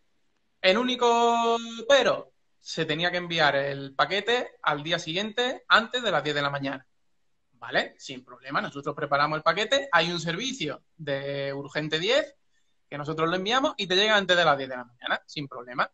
[0.62, 6.24] El único pero, se tenía que enviar el paquete al día siguiente antes de las
[6.24, 6.86] 10 de la mañana.
[7.54, 7.96] ¿Vale?
[7.98, 12.36] Sin problema, nosotros preparamos el paquete, hay un servicio de urgente 10
[12.90, 15.48] que nosotros lo enviamos y te llega antes de las 10 de la mañana, sin
[15.48, 15.90] problema.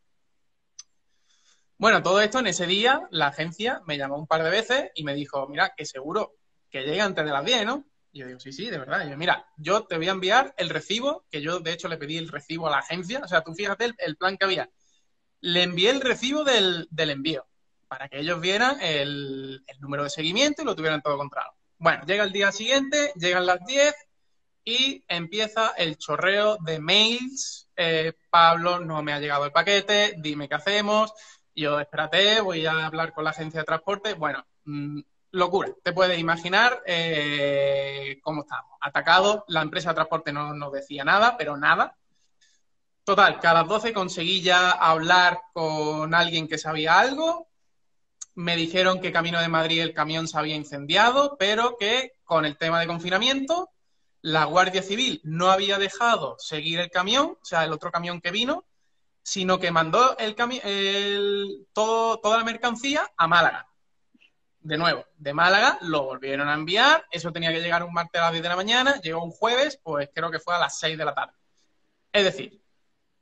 [1.77, 5.03] Bueno, todo esto en ese día, la agencia me llamó un par de veces y
[5.03, 6.35] me dijo, mira, que seguro
[6.69, 7.85] que llegue antes de las 10, ¿no?
[8.13, 9.05] Y yo digo, sí, sí, de verdad.
[9.05, 11.97] Y yo, mira, yo te voy a enviar el recibo, que yo de hecho le
[11.97, 14.69] pedí el recibo a la agencia, o sea, tú fíjate el, plan que había.
[15.41, 17.45] Le envié el recibo del, envío
[17.89, 21.51] para que ellos vieran el, número de seguimiento y lo tuvieran todo controlado.
[21.77, 23.93] Bueno, llega el día siguiente, llegan las 10
[24.63, 27.69] y empieza el chorreo de mails.
[27.75, 31.13] Eh, Pablo, no me ha llegado el paquete, dime qué hacemos.
[31.55, 34.13] Yo, espérate, voy a hablar con la agencia de transporte.
[34.13, 34.99] Bueno, mm,
[35.31, 35.69] locura.
[35.83, 38.77] Te puedes imaginar eh, cómo estamos.
[38.81, 41.95] Atacados, la empresa de transporte no nos decía nada, pero nada.
[43.05, 47.47] Total, cada 12 conseguí ya hablar con alguien que sabía algo.
[48.33, 52.57] Me dijeron que camino de Madrid el camión se había incendiado, pero que con el
[52.57, 53.69] tema de confinamiento,
[54.21, 58.31] la Guardia Civil no había dejado seguir el camión, o sea, el otro camión que
[58.31, 58.65] vino,
[59.25, 63.67] sino que mandó el, el todo, toda la mercancía a Málaga
[64.65, 68.25] de nuevo, de Málaga, lo volvieron a enviar, eso tenía que llegar un martes a
[68.25, 70.97] las 10 de la mañana, llegó un jueves, pues creo que fue a las 6
[70.97, 71.33] de la tarde.
[72.11, 72.63] Es decir,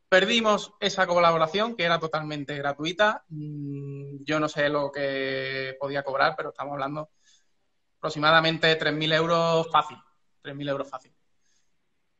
[0.08, 3.26] perdimos esa colaboración que era totalmente gratuita.
[3.28, 7.10] Mm, yo no sé lo que podía cobrar, pero estamos hablando
[7.98, 9.98] aproximadamente de 3.000 euros fácil.
[10.44, 11.14] 3.000 euros fácil.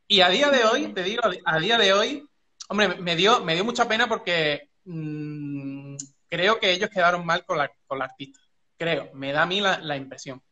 [0.06, 2.28] Y a día de hoy, te digo, a día de hoy,
[2.74, 5.96] hombre, me dio, me dio mucha pena porque mm,
[6.28, 8.40] creo que ellos quedaron mal con la, con la artista
[8.76, 10.42] creo, me da a mí la, impresión.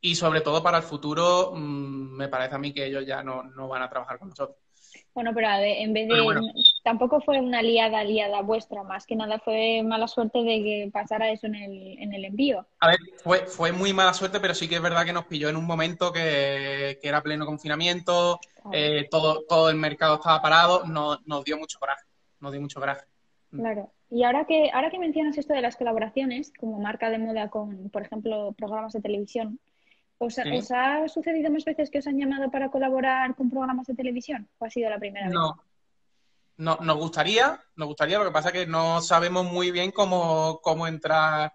[0.00, 3.68] Y sobre todo para el futuro, mm, me parece a mí que ellos ya no,
[3.68, 4.58] van a trabajar con nosotros.
[5.14, 6.14] Bueno, pero en vez de.
[6.82, 11.30] Tampoco fue una liada, liada vuestra, más que nada fue mala suerte de que pasara
[11.30, 12.66] eso en el, en el envío.
[12.80, 15.50] A ver, fue, fue muy mala suerte, pero sí que es verdad que nos pilló
[15.50, 18.40] en un momento que, era pleno confinamiento,
[18.72, 22.04] eh, todo, todo el mercado estaba parado, nos dio mucho coraje,
[22.40, 23.04] nos dio mucho coraje.
[23.50, 23.60] Mm.
[23.60, 23.92] Claro.
[24.10, 27.90] Y ahora que, ahora que mencionas esto de las colaboraciones, como marca de moda con,
[27.90, 29.58] por ejemplo, programas de televisión,
[30.24, 34.48] ¿os, ha sucedido más veces que os han llamado para colaborar con programas de televisión?
[34.58, 35.34] ¿O ha sido la primera vez?
[35.34, 35.62] No.
[36.58, 40.60] No, nos gustaría, nos gustaría, lo que pasa es que no sabemos muy bien cómo,
[40.62, 41.52] cómo entrar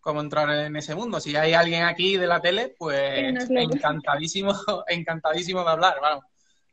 [0.00, 1.18] cómo entrar en ese mundo.
[1.18, 4.52] Si hay alguien aquí de la tele, pues encantadísimo,
[4.86, 6.24] encantadísimo de hablar, vamos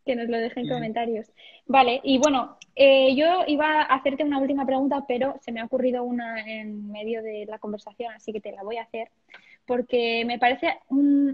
[0.06, 1.32] que nos lo dejen en comentarios.
[1.66, 5.66] Vale, y bueno, eh, yo iba a hacerte una última pregunta, pero se me ha
[5.66, 9.10] ocurrido una en medio de la conversación, así que te la voy a hacer,
[9.72, 10.68] porque me parece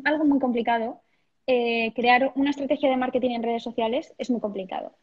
[0.03, 1.01] algo muy complicado.
[1.47, 4.95] Eh, crear una estrategia de marketing en redes sociales es muy complicado.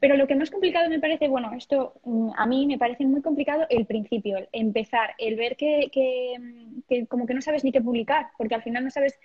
[0.00, 3.22] Pero lo que más complicado me parece, bueno, esto mm, a mí me parece muy
[3.22, 7.80] complicado el principio, el empezar, el ver que, que, como que no sabes ni qué
[7.80, 9.18] publicar, porque al final no sabes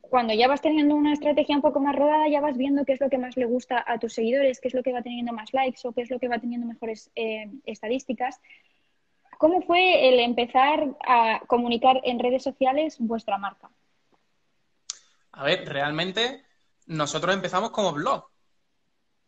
[0.00, 3.00] cuando ya vas teniendo una estrategia un poco más rodada, ya vas viendo qué es
[3.00, 5.52] lo que más le gusta a tus seguidores, qué es lo que va teniendo más
[5.52, 8.40] likes o qué es lo que va teniendo mejores eh, estadísticas.
[9.38, 13.70] ¿Cómo fue el empezar a comunicar en redes sociales vuestra marca?
[15.32, 16.44] A ver, realmente
[16.86, 18.24] nosotros empezamos como blog,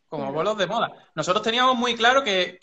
[0.09, 0.93] como blog de moda.
[1.15, 2.59] Nosotros teníamos muy claro que,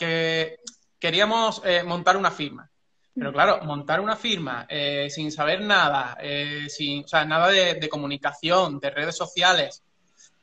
[1.00, 2.70] queríamos eh, montar una firma.
[3.16, 7.90] Pero claro, montar una firma eh, sin saber nada, eh, sin, o sea, nada de,
[7.90, 9.84] comunicación, de redes sociales,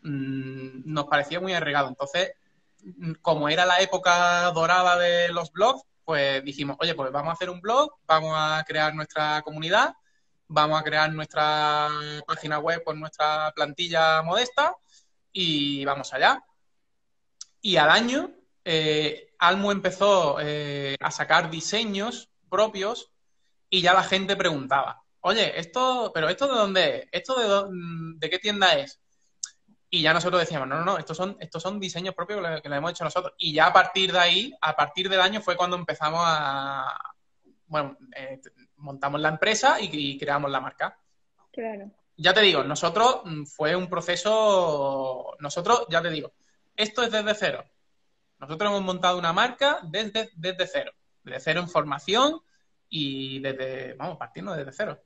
[0.03, 1.89] mm, nos parecía muy arregado.
[1.89, 2.33] Entonces,
[2.83, 7.35] mm, como era la época dorada de los blogs, pues dijimos, oye, pues vamos a
[7.35, 9.95] hacer un blog, vamos a crear nuestra comunidad,
[10.49, 11.89] vamos a crear nuestra
[12.27, 14.77] página web con nuestra plantilla modesta
[15.33, 16.43] y vamos allá.
[17.61, 18.31] Y al año,
[18.65, 23.11] eh, Almo empezó a sacar diseños propios
[23.71, 28.31] y ya la gente preguntaba, oye, esto, pero esto de dónde es, esto de, de
[28.31, 29.01] qué tienda es.
[29.95, 32.77] Y ya nosotros decíamos, no, no, no, estos son, estos son diseños propios que le,
[32.77, 33.33] hemos hecho nosotros.
[33.39, 37.15] Y ya a partir de ahí, a partir del año fue cuando empezamos a,
[37.67, 38.41] bueno, eh,
[38.79, 40.99] montamos la empresa y, creamos la marca.
[41.53, 41.93] Claro.
[42.17, 46.33] Ya te digo, nosotros mm, fue un proceso, nosotros, ya te digo,
[46.75, 47.65] esto es desde cero.
[48.41, 52.41] Nosotros hemos montado una marca desde, desde cero de cero en formación
[52.89, 55.01] y desde, vamos, partiendo desde cero.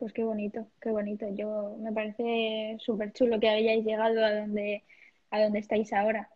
[0.00, 1.26] Pues qué bonito, qué bonito.
[1.34, 4.82] Yo me parece súper chulo que hayáis llegado a donde,
[5.30, 6.30] a donde estáis ahora.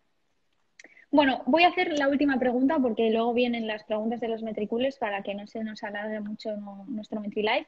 [1.09, 4.97] Bueno, voy a hacer la última pregunta porque luego vienen las preguntas de los metricules
[4.97, 6.55] para que no se nos alargue mucho
[6.87, 7.65] nuestro MetriLive.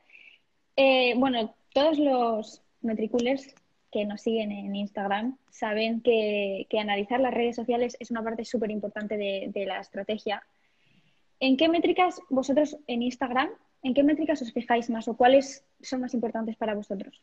[0.75, 3.55] Eh, bueno, todos los metricules
[3.91, 8.69] que nos siguen en Instagram saben que, analizar las redes sociales es una parte súper
[8.69, 10.43] importante de la estrategia
[11.39, 13.49] ¿En qué métricas vosotros en Instagram,
[13.83, 17.21] en qué métricas os fijáis más o cuáles son más importantes para vosotros?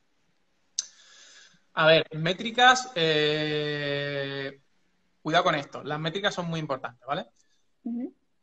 [1.75, 4.61] A ver, métricas, eh,
[5.23, 7.27] cuidado con esto, las métricas son muy importantes, ¿vale?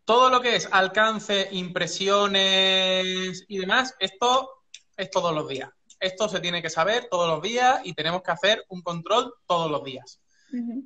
[0.06, 4.64] todo lo que es alcance, impresiones y demás, esto
[4.98, 5.70] es todos los días.
[6.00, 9.70] Esto se tiene que saber todos los días y tenemos que hacer un control todos
[9.72, 10.20] los días.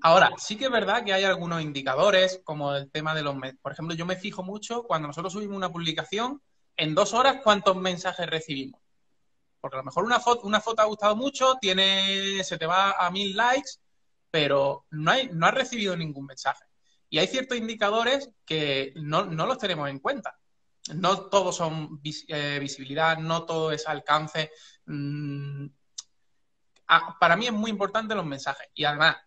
[0.02, 3.36] Ahora, sí que es verdad que hay algunos indicadores, como el tema de los...
[3.64, 6.40] Por ejemplo, yo me fijo mucho cuando nosotros subimos una publicación,
[6.78, 8.82] en dos horas, ¿cuántos mensajes recibimos?
[9.60, 13.36] Porque a lo mejor una foto, ha gustado mucho, tiene, se te va a mil
[13.36, 13.72] likes,
[14.30, 16.66] pero no, hay, has recibido ningún mensaje.
[17.10, 20.38] Y hay ciertos indicadores que no, los tenemos en cuenta.
[20.94, 24.52] No todos son eh, visibilidad, no todo es alcance.
[24.86, 25.66] Mm,
[26.88, 28.68] ah, para mí es muy importante los mensajes.
[28.76, 29.18] Y además,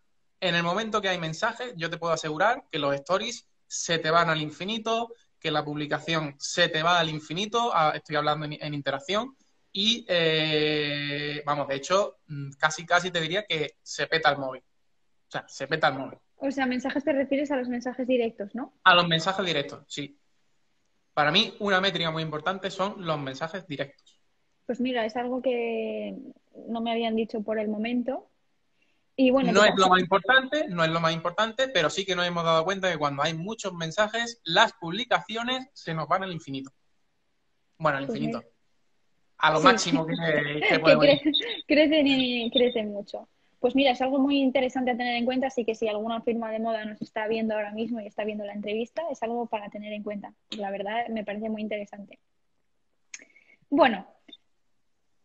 [0.41, 4.11] en el momento que hay mensajes, yo te puedo asegurar que los stories se te
[4.11, 9.37] van al infinito, que la publicación se te va al infinito, estoy hablando en, interacción,
[9.73, 14.63] y eh, vamos, de hecho, mm, casi casi te diría que se peta el móvil.
[14.63, 16.19] O sea, se peta el móvil.
[16.37, 18.75] O sea, mensajes te refieres a los mensajes directos, ¿no?
[18.85, 20.19] A los mensajes directos, sí.
[21.13, 24.21] Para mí, una métrica muy importante son los mensajes directos.
[24.67, 26.17] Pues mira, es algo que
[26.69, 28.28] no me habían dicho por el momento.
[29.21, 32.15] Y bueno, no es lo más importante, no es lo más importante, pero sí que
[32.15, 36.33] nos hemos dado cuenta que cuando hay muchos mensajes, las publicaciones se nos van al
[36.33, 36.71] infinito.
[37.79, 38.45] Bueno, al infinito.
[39.39, 40.81] A lo máximo que, que,
[41.67, 43.29] crecen, y crecen mucho.
[43.59, 46.53] Pues mira, es algo muy interesante a tener en cuenta, así que si alguna firma
[46.53, 49.69] de moda nos está viendo ahora mismo y está viendo la entrevista, es algo para
[49.69, 50.33] tener en cuenta.
[50.57, 52.21] La verdad, me parece muy interesante.
[53.69, 54.07] Bueno,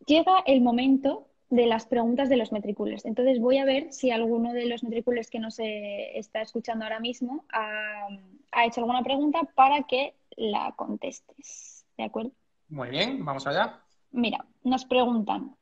[0.07, 3.05] llega el momento de las preguntas de los metricules.
[3.05, 7.45] Entonces voy a ver si alguno de los metricules que nos está escuchando ahora mismo
[7.51, 8.07] ha,
[8.51, 11.85] ha hecho alguna pregunta para que la contestes.
[11.97, 12.31] ¿De acuerdo?
[12.69, 13.79] Muy bien, vamos allá.
[14.11, 15.55] Mira, nos preguntan,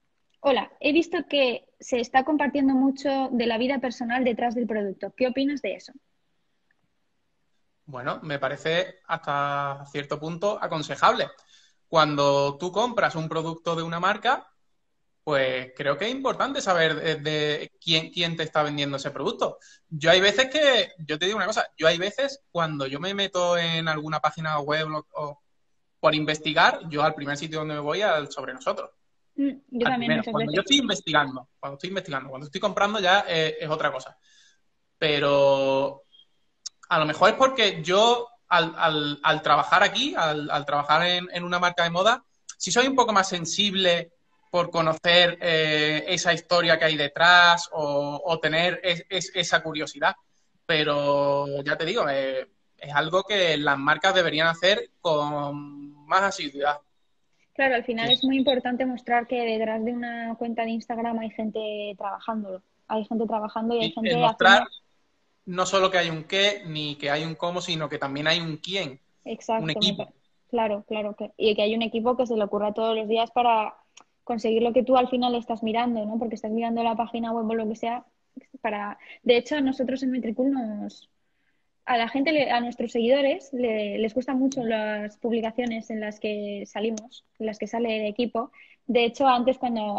[0.43, 5.13] Hola, he visto que se está compartiendo mucho de la vida personal detrás del producto.
[5.15, 5.93] ¿Qué opinas de eso?
[7.85, 11.27] Bueno, me parece hasta cierto punto aconsejable.
[11.87, 14.50] Cuando tú compras un producto de una marca,
[15.23, 19.59] pues creo que es importante saber de, quién, quién, te está vendiendo ese producto.
[19.89, 23.13] Yo hay veces que, yo te digo una cosa, yo hay veces cuando yo me
[23.13, 25.41] meto en alguna página web o,
[25.99, 28.89] por investigar, yo al primer sitio donde me voy es sobre nosotros.
[29.35, 33.57] Mm, yo también cuando yo estoy investigando, cuando estoy investigando, cuando estoy comprando ya eh,
[33.59, 34.17] es otra cosa.
[34.97, 36.03] Pero
[36.89, 41.83] a lo mejor es porque yo al, al, trabajar aquí, al, trabajar en, una marca
[41.83, 42.23] de moda,
[42.57, 44.11] si soy un poco más sensible
[44.51, 50.15] por conocer eh, esa historia que hay detrás o, tener esa curiosidad.
[50.65, 52.47] Pero ya te digo, eh,
[52.77, 56.79] es algo que las marcas deberían hacer con más asiduidad.
[57.53, 61.29] Claro, al final es muy importante mostrar que detrás de una cuenta de Instagram hay
[61.31, 62.61] gente trabajando.
[62.87, 64.17] Hay gente trabajando y hay gente.
[64.17, 64.63] Mostrar
[65.45, 68.39] no solo que hay un qué ni que hay un cómo, sino que también hay
[68.39, 68.99] un quién.
[69.23, 69.63] Exacto.
[69.63, 70.07] Un equipo.
[70.49, 71.15] Claro, claro.
[71.37, 73.73] y que hay un equipo que se le ocurra todos los días para
[74.31, 76.17] conseguir lo que tú al final estás mirando, ¿no?
[76.17, 78.05] Porque estás mirando la página web o lo que sea.
[78.61, 81.09] para De hecho, nosotros en Metricool nos,
[81.85, 87.25] a la gente, a nuestros seguidores, les gustan mucho las publicaciones en las que salimos,
[87.39, 88.51] en las que sale el equipo.
[88.87, 89.97] De hecho, antes cuando,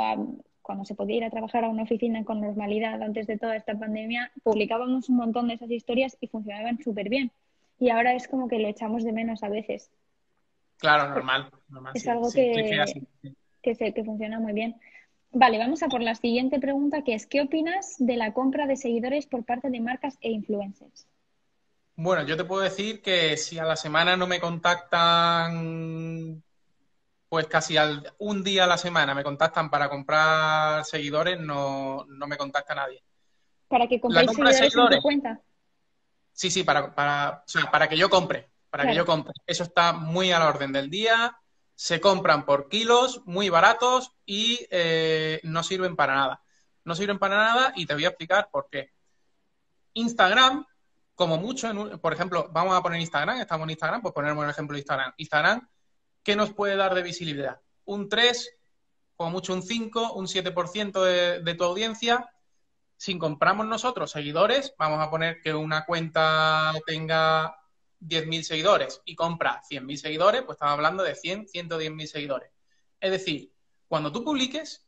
[0.62, 3.78] cuando se podía ir a trabajar a una oficina con normalidad, antes de toda esta
[3.78, 7.30] pandemia, publicábamos un montón de esas historias y funcionaban súper bien.
[7.78, 9.90] Y ahora es como que lo echamos de menos a veces.
[10.78, 11.50] Claro, normal.
[11.92, 12.80] es algo que,
[13.62, 14.76] que, que funciona muy bien.
[15.30, 18.76] Vale, vamos a por la siguiente pregunta, que es, ¿qué opinas de la compra de
[18.76, 21.06] seguidores por parte de marcas e influencers?
[21.96, 26.42] Bueno, yo te puedo decir que si a la semana no me contactan,
[27.28, 32.26] pues casi al, un día a la semana me contactan para comprar seguidores, no, no
[32.26, 33.02] me contacta nadie.
[33.68, 35.40] ¿Para que compréis seguidores, en tu cuenta?
[36.32, 39.32] Sí, sí, para, para, para que yo compre, para que yo compre.
[39.46, 41.34] Eso está muy a la orden del día.
[41.82, 46.42] Se compran por kilos, muy baratos y eh, no sirven para nada.
[46.84, 48.92] No sirven para nada y te voy a explicar por qué.
[49.94, 50.64] Instagram
[51.16, 51.68] como mucho,
[52.00, 55.12] por ejemplo, vamos a poner Instagram, estamos en Instagram, pues ponemos un ejemplo de Instagram.
[55.16, 55.68] Instagram,
[56.22, 57.60] ¿qué nos puede dar de visibilidad?
[57.84, 58.56] Un 3,
[59.16, 62.32] como mucho un 5, un 7% de, de tu audiencia.
[62.96, 67.56] Si compramos nosotros seguidores, vamos a poner que una cuenta tenga
[68.02, 72.50] 10.000 seguidores y compra 100.000 seguidores, pues estamos hablando de 100, 110.000 seguidores.
[73.00, 73.52] Es decir,
[73.88, 74.86] cuando tú publiques,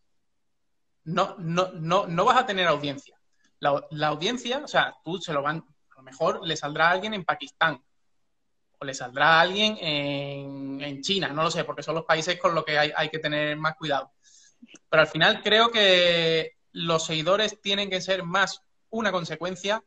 [1.04, 3.18] no, no, no, no vas a tener audiencia.
[3.60, 5.64] La, audiencia, o sea, tú se lo van,
[6.02, 7.82] mejor le saldrá a alguien en Pakistán
[8.78, 12.54] o le saldrá a alguien en, China, no lo sé, porque son los países con
[12.54, 14.12] los que hay, hay que tener más cuidado.
[14.90, 19.82] Pero al final creo que los seguidores tienen que ser más una consecuencia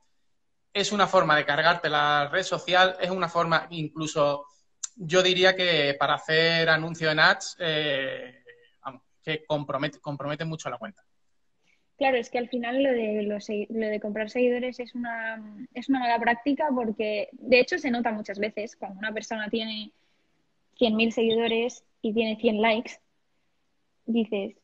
[0.79, 4.45] es una forma de cargarte la red social, es una forma incluso,
[4.95, 8.43] yo diría que para hacer anuncios en ads, eh,
[9.23, 11.03] que compromete, compromete mucho la cuenta.
[11.97, 15.99] Claro, es que al final lo de, lo de comprar seguidores es una, es una
[15.99, 19.91] mala práctica porque, de hecho, se nota muchas veces cuando una persona tiene
[20.79, 22.99] 100.000 seguidores y tiene 100 likes,
[24.05, 24.55] dices,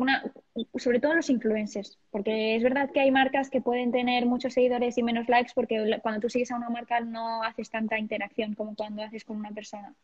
[0.00, 0.32] una,
[0.76, 4.96] sobre todo los influencers, porque es verdad que hay marcas que pueden tener muchos seguidores
[4.96, 8.74] y menos likes porque cuando tú sigues a una marca no haces tanta interacción como
[8.74, 9.94] cuando haces con una persona.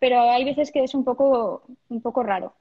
[0.00, 2.54] Pero hay veces que es un poco, un poco raro.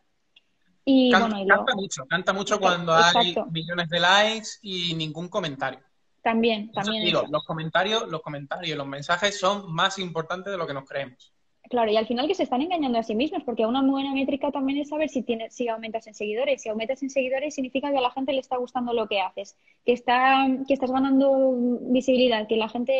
[0.86, 5.80] Y, canta, bueno, canta mucho, canta mucho cuando hay millones de likes y ningún comentario.
[6.22, 7.03] También, también.
[7.03, 11.34] Digo, los comentarios, los comentarios, los mensajes son más importantes de lo que nos creemos.
[11.70, 14.51] Claro, y al final que se están engañando a sí mismos, porque una buena métrica
[14.51, 16.62] también es saber si tienes, si aumentas en seguidores.
[16.62, 19.55] Si aumentas en seguidores significa que a la gente le está gustando lo que haces,
[19.86, 21.53] que está, que estás ganando
[21.91, 22.93] visibilidad, que la gente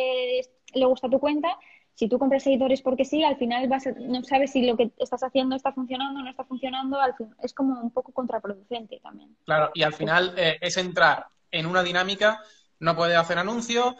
[0.74, 1.58] le gusta tu cuenta
[1.94, 5.22] si tú compras seguidores porque sí, al final vas no sabes si lo que estás
[5.22, 9.36] haciendo está funcionando o no está funcionando, al es como un poco contraproducente también.
[9.44, 12.40] Claro, y al final eh, es entrar en una dinámica,
[12.80, 13.94] no puedes hacer anuncios,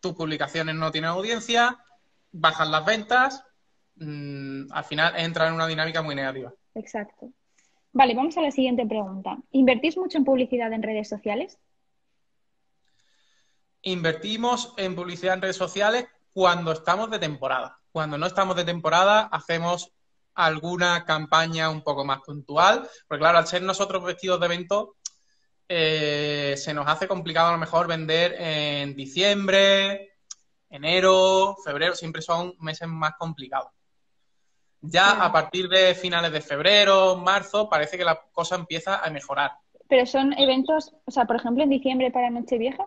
[0.00, 1.78] tus publicaciones no tienen audiencia,
[2.32, 3.44] bajan las ventas,
[3.96, 6.52] mm, al final entra en una dinámica muy negativa.
[6.74, 7.30] Exacto.
[7.92, 9.38] Vale, vamos a la siguiente pregunta.
[9.52, 11.58] ¿Invertís mucho en publicidad en redes sociales?
[13.82, 17.78] Invertimos en publicidad en redes sociales cuando estamos de temporada.
[17.92, 19.92] Cuando no estamos de temporada, hacemos
[20.34, 24.96] alguna campaña un poco más puntual, porque claro, al ser nosotros vestidos de evento,
[25.68, 30.16] eh, se nos hace complicado a lo mejor vender en diciembre,
[30.68, 33.70] enero, febrero, siempre son meses más complicados.
[34.86, 39.52] Ya a partir de finales de febrero, marzo, parece que la cosa empieza a mejorar.
[39.88, 42.86] Pero son eventos, o sea, por ejemplo, en diciembre para Nochevieja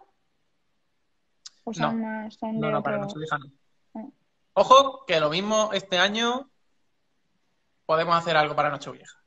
[1.76, 2.30] no.
[2.54, 3.52] no, para Nochevieja no.
[3.96, 4.06] Ah.
[4.54, 6.50] Ojo, que lo mismo este año
[7.86, 9.18] podemos hacer algo para Nochevieja.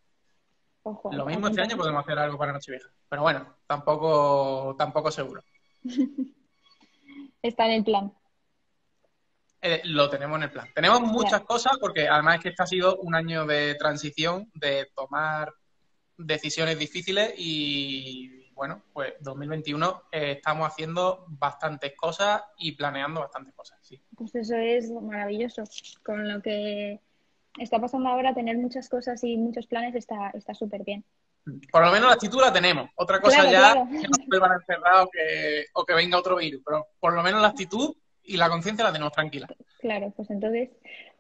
[0.83, 2.89] Ojo, lo mismo este año podemos hacer algo para Nochevieja.
[3.09, 5.43] Pero bueno, tampoco, tampoco seguro.
[7.43, 8.12] Está en el plan.
[9.62, 10.68] Eh, lo tenemos en el plan.
[10.74, 14.88] Tenemos muchas cosas porque además es que este ha sido un año de transición, de
[14.94, 15.52] tomar
[16.16, 23.78] decisiones difíciles y bueno, pues 2021 eh, estamos haciendo bastantes cosas y planeando bastantes cosas,
[23.82, 24.02] sí.
[24.16, 25.64] Pues eso es maravilloso.
[26.02, 27.00] Con lo que
[27.58, 31.04] está pasando ahora, tener muchas cosas y muchos planes está súper bien.
[31.70, 32.90] Por lo menos la actitud la tenemos.
[32.96, 34.58] Otra cosa ya que nos vuelvan
[35.12, 36.62] que, o que venga otro virus.
[36.64, 37.94] Pero por lo menos la actitud
[38.31, 39.49] y la conciencia la tenemos tranquila.
[39.81, 40.70] Claro, pues entonces.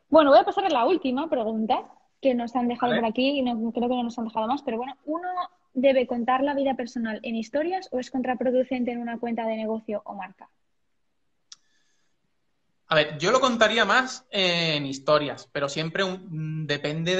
[0.08, 1.84] Bueno, voy a pasar a la última pregunta
[2.20, 4.62] que nos han dejado por aquí y no, creo que no nos han dejado más,
[4.62, 5.28] pero bueno, uno
[5.72, 10.02] debe contar la vida personal en historias o es contraproducente en una cuenta de negocio
[10.04, 10.48] o marca?
[12.88, 17.14] A ver, yo lo contaría más en historias, pero siempre depende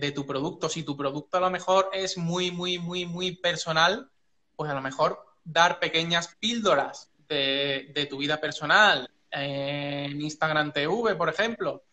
[0.00, 0.68] de, tu producto.
[0.68, 4.08] Si tu producto a lo mejor es muy, muy, muy, muy personal,
[4.54, 11.28] pues a lo mejor dar pequeñas píldoras de, tu vida personal en Instagram TV, por
[11.28, 11.84] ejemplo,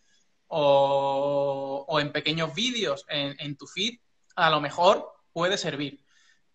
[0.48, 3.98] o, en pequeños vídeos en, en tu feed,
[4.36, 6.04] a lo mejor puede servir.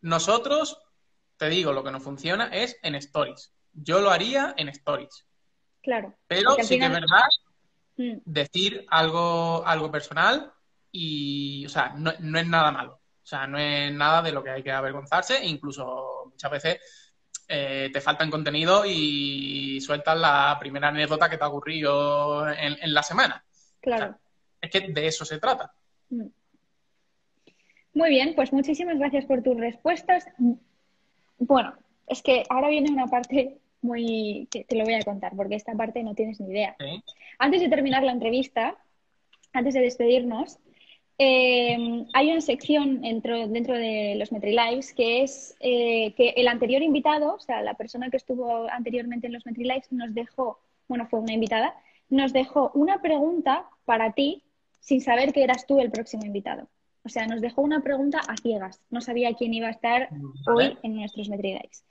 [0.02, 0.82] Nosotros,
[1.38, 3.54] te digo, lo que nos funciona es en stories.
[3.74, 5.26] Yo lo haría en stories.
[5.82, 6.16] Claro.
[6.28, 7.28] Pero sí que es verdad
[7.98, 8.18] mm.
[8.26, 10.54] decir algo, algo personal
[10.92, 12.94] y, o sea, no, es nada malo.
[12.94, 15.46] O sea, no es nada de lo que hay que avergonzarse.
[15.46, 16.80] Incluso muchas veces
[17.48, 23.04] eh, te falta contenido y sueltas la primera anécdota que te ha ocurrido en, la
[23.04, 23.44] semana.
[23.82, 24.18] Claro.
[24.62, 25.74] es que de eso se trata.
[26.10, 26.28] Mm.
[27.94, 30.26] Muy bien, pues muchísimas gracias por tus respuestas.
[31.38, 31.74] Bueno,
[32.08, 35.74] es que ahora viene una parte muy que te lo voy a contar, porque esta
[35.74, 36.76] parte no tienes ni idea.
[37.40, 38.78] Antes de terminar la entrevista,
[39.52, 40.60] antes de despedirnos,
[41.24, 46.82] eh, hay una sección dentro, dentro de los MetriLives que es eh, que el anterior
[46.82, 51.20] invitado, o sea, la persona que estuvo anteriormente en los MetriLives, nos dejó, bueno, fue
[51.20, 51.76] una invitada,
[52.10, 54.42] nos dejó una pregunta para ti
[54.80, 56.68] sin saber que eras tú el próximo invitado.
[57.04, 58.82] O sea, nos dejó una pregunta a ciegas.
[58.90, 60.10] No sabía quién iba a estar
[60.48, 61.86] hoy en nuestros Metridays.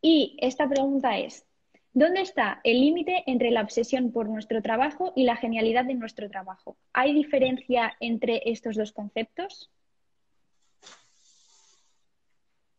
[0.00, 1.44] Y esta pregunta es,
[1.92, 6.28] ¿dónde está el límite entre la obsesión por nuestro trabajo y la genialidad de nuestro
[6.30, 6.76] trabajo?
[6.92, 9.70] ¿Hay diferencia entre estos dos conceptos?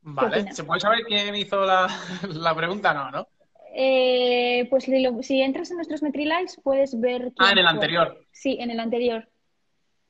[0.01, 1.87] Vale, ¿se puede saber quién hizo la,
[2.55, 2.93] pregunta?
[2.93, 3.27] No, ¿no?
[3.73, 4.85] Eh, pues
[5.21, 7.31] si, entras en nuestros MetriLives puedes ver...
[7.37, 8.25] Ah, en el anterior.
[8.31, 9.29] Sí, en el anterior.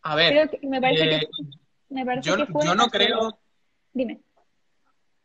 [0.03, 1.29] A ver, me parece que, eh,
[2.21, 3.37] yo, no creo.
[3.93, 4.21] Dime.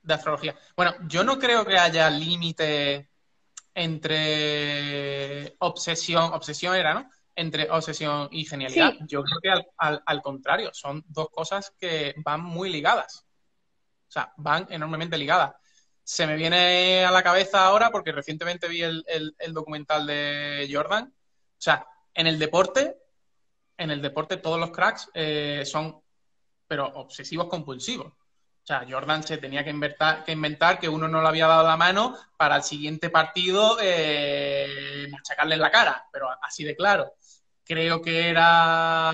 [0.03, 0.55] De astrología.
[0.77, 3.09] Bueno, yo no creo que haya límite
[3.77, 7.11] entre obsesión, obsesión era, ¿no?
[7.35, 8.95] Entre obsesión y genialidad.
[9.07, 13.27] Yo creo que al, contrario, son dos cosas que van muy ligadas.
[14.09, 15.55] O sea, van enormemente ligadas.
[16.03, 19.05] Se me viene a la cabeza ahora porque recientemente vi el,
[19.51, 21.13] documental de Jordan.
[21.15, 22.97] O sea, en el deporte,
[23.77, 26.01] en el deporte todos los cracks eh, son,
[26.67, 28.15] pero obsesivos compulsivos.
[28.67, 32.17] O sea, Jordan se tenía que inventar, que uno no le había dado la mano
[32.37, 37.13] para el siguiente partido eh, machacarle en la cara, pero así de claro.
[37.65, 39.13] Creo que era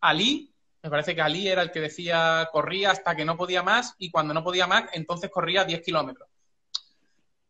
[0.00, 3.96] Ali, me parece que Ali era el que decía corría hasta que no podía más
[3.98, 6.28] y cuando no podía más, entonces corría 10 kilómetros.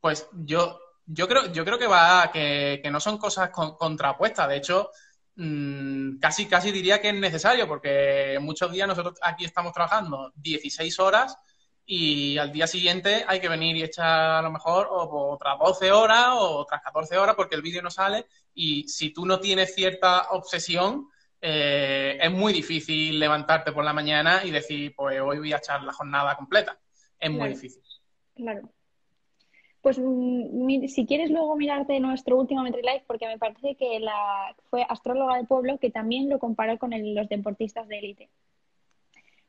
[0.00, 4.48] Pues yo, yo creo, yo creo que va, que, que no son cosas contrapuestas.
[4.48, 4.88] De hecho,
[5.36, 10.98] Mm, casi, casi diría que es necesario, porque muchos días nosotros aquí estamos trabajando 16
[10.98, 11.36] horas
[11.84, 16.28] y al día siguiente hay que venir y echar a lo mejor otras 12 horas
[16.32, 20.30] o otras 14 horas porque el vídeo no sale y si tú no tienes cierta
[20.30, 21.08] obsesión,
[21.40, 25.82] eh, es muy difícil levantarte por la mañana y decir, pues hoy voy a echar
[25.82, 26.78] la jornada completa.
[27.20, 27.82] Es muy difícil.
[28.34, 28.72] Claro.
[29.86, 34.84] Pues mm, si quieres luego mirarte nuestro último MetriLife, porque me parece que la fue
[34.88, 38.28] astróloga del pueblo que también lo comparó con los deportistas de élite.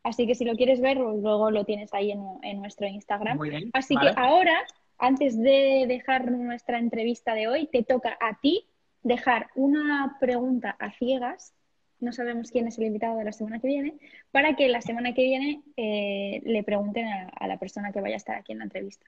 [0.03, 3.39] Así que si lo quieres ver, luego lo tienes ahí en, nuestro Instagram.
[3.73, 4.55] Así que ahora,
[4.99, 8.67] antes de dejar nuestra entrevista de hoy, te toca a ti
[9.01, 11.55] dejar una pregunta a ciegas.
[11.99, 13.95] No sabemos quién es el invitado de la semana que viene,
[14.29, 18.17] para que la semana que viene eh, le pregunten a la persona que vaya a
[18.17, 19.07] estar aquí en la entrevista.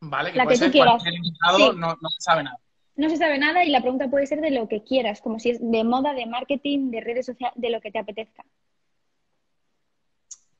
[0.00, 1.02] Vale, que la que tú quieras.
[1.76, 2.58] no, se sabe nada.
[2.96, 5.50] No se sabe nada y la pregunta puede ser de lo que quieras, como si
[5.50, 8.44] es de moda, de marketing, de redes sociales, de lo que te apetezca.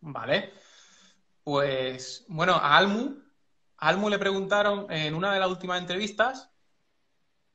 [0.01, 0.53] Vale.
[1.43, 3.23] Pues, bueno, a Almu,
[3.79, 6.51] a Almu le preguntaron en una de las últimas entrevistas,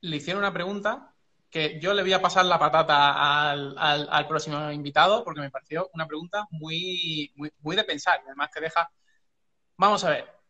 [0.02, 1.14] le hicieron una pregunta
[1.50, 5.90] que yo le voy a pasar la patata al, al, próximo invitado porque me pareció
[5.94, 8.22] una pregunta muy, muy, muy de pensar.
[8.26, 8.90] Además te deja...
[9.76, 10.41] Vamos a ver,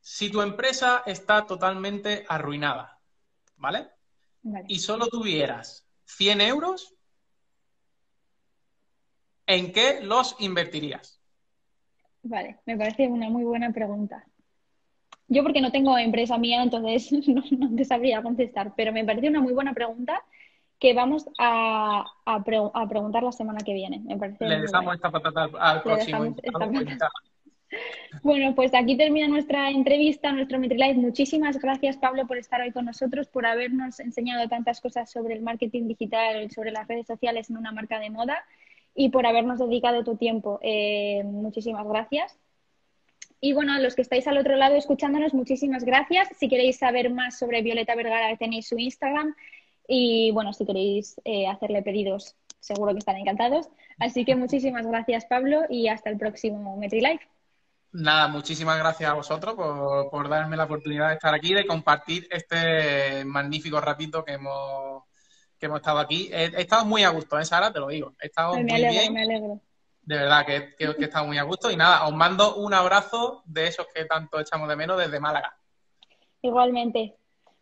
[0.00, 2.98] si tu empresa está totalmente arruinada,
[3.56, 3.88] ¿vale?
[4.68, 6.94] Y solo tuvieras 100 euros,
[9.46, 11.20] ¿en qué los invertirías?
[12.22, 14.24] Vale, me parece una muy buena pregunta.
[15.28, 19.40] Yo porque no tengo empresa mía, entonces no, te sabría contestar, pero me parece una
[19.40, 20.22] muy buena pregunta
[20.78, 22.06] que vamos a,
[22.88, 24.02] preguntar la semana que viene.
[24.40, 26.34] Le dejamos esta patata al, próximo.
[28.22, 30.94] Bueno, pues aquí termina nuestra entrevista, nuestro MetriLife.
[30.94, 35.42] Muchísimas gracias, Pablo, por estar hoy con nosotros, por habernos enseñado tantas cosas sobre el
[35.42, 38.44] marketing digital, sobre las redes sociales en una marca de moda
[38.94, 40.58] y por habernos dedicado tu tiempo.
[40.62, 42.36] Eh, muchísimas gracias.
[43.40, 46.28] Y bueno, a los que estáis al otro lado escuchándonos, muchísimas gracias.
[46.38, 49.34] Si queréis saber más sobre Violeta Vergara, tenéis su Instagram.
[49.88, 53.70] Y bueno, si queréis eh, hacerle pedidos, seguro que están encantados.
[53.98, 57.26] Así que muchísimas gracias, Pablo, y hasta el próximo MetriLife.
[57.92, 63.24] Nada, muchísimas gracias a vosotros por, darme la oportunidad de estar aquí, de compartir este
[63.24, 65.02] magnífico ratito que hemos,
[65.58, 66.28] que hemos estado aquí.
[66.32, 67.72] He, estado muy a gusto, ¿eh, Sara?
[67.72, 68.14] Te lo digo.
[68.20, 69.12] He estado me muy alegro, bien.
[69.12, 69.60] Me alegro.
[70.02, 71.68] De verdad que, que, he estado muy a gusto.
[71.70, 75.56] Y nada, os mando un abrazo de esos que tanto echamos de menos desde Málaga.
[76.42, 77.16] Igualmente.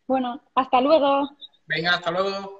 [0.07, 1.31] Bueno, hasta luego.
[1.67, 2.58] Venga, hasta luego.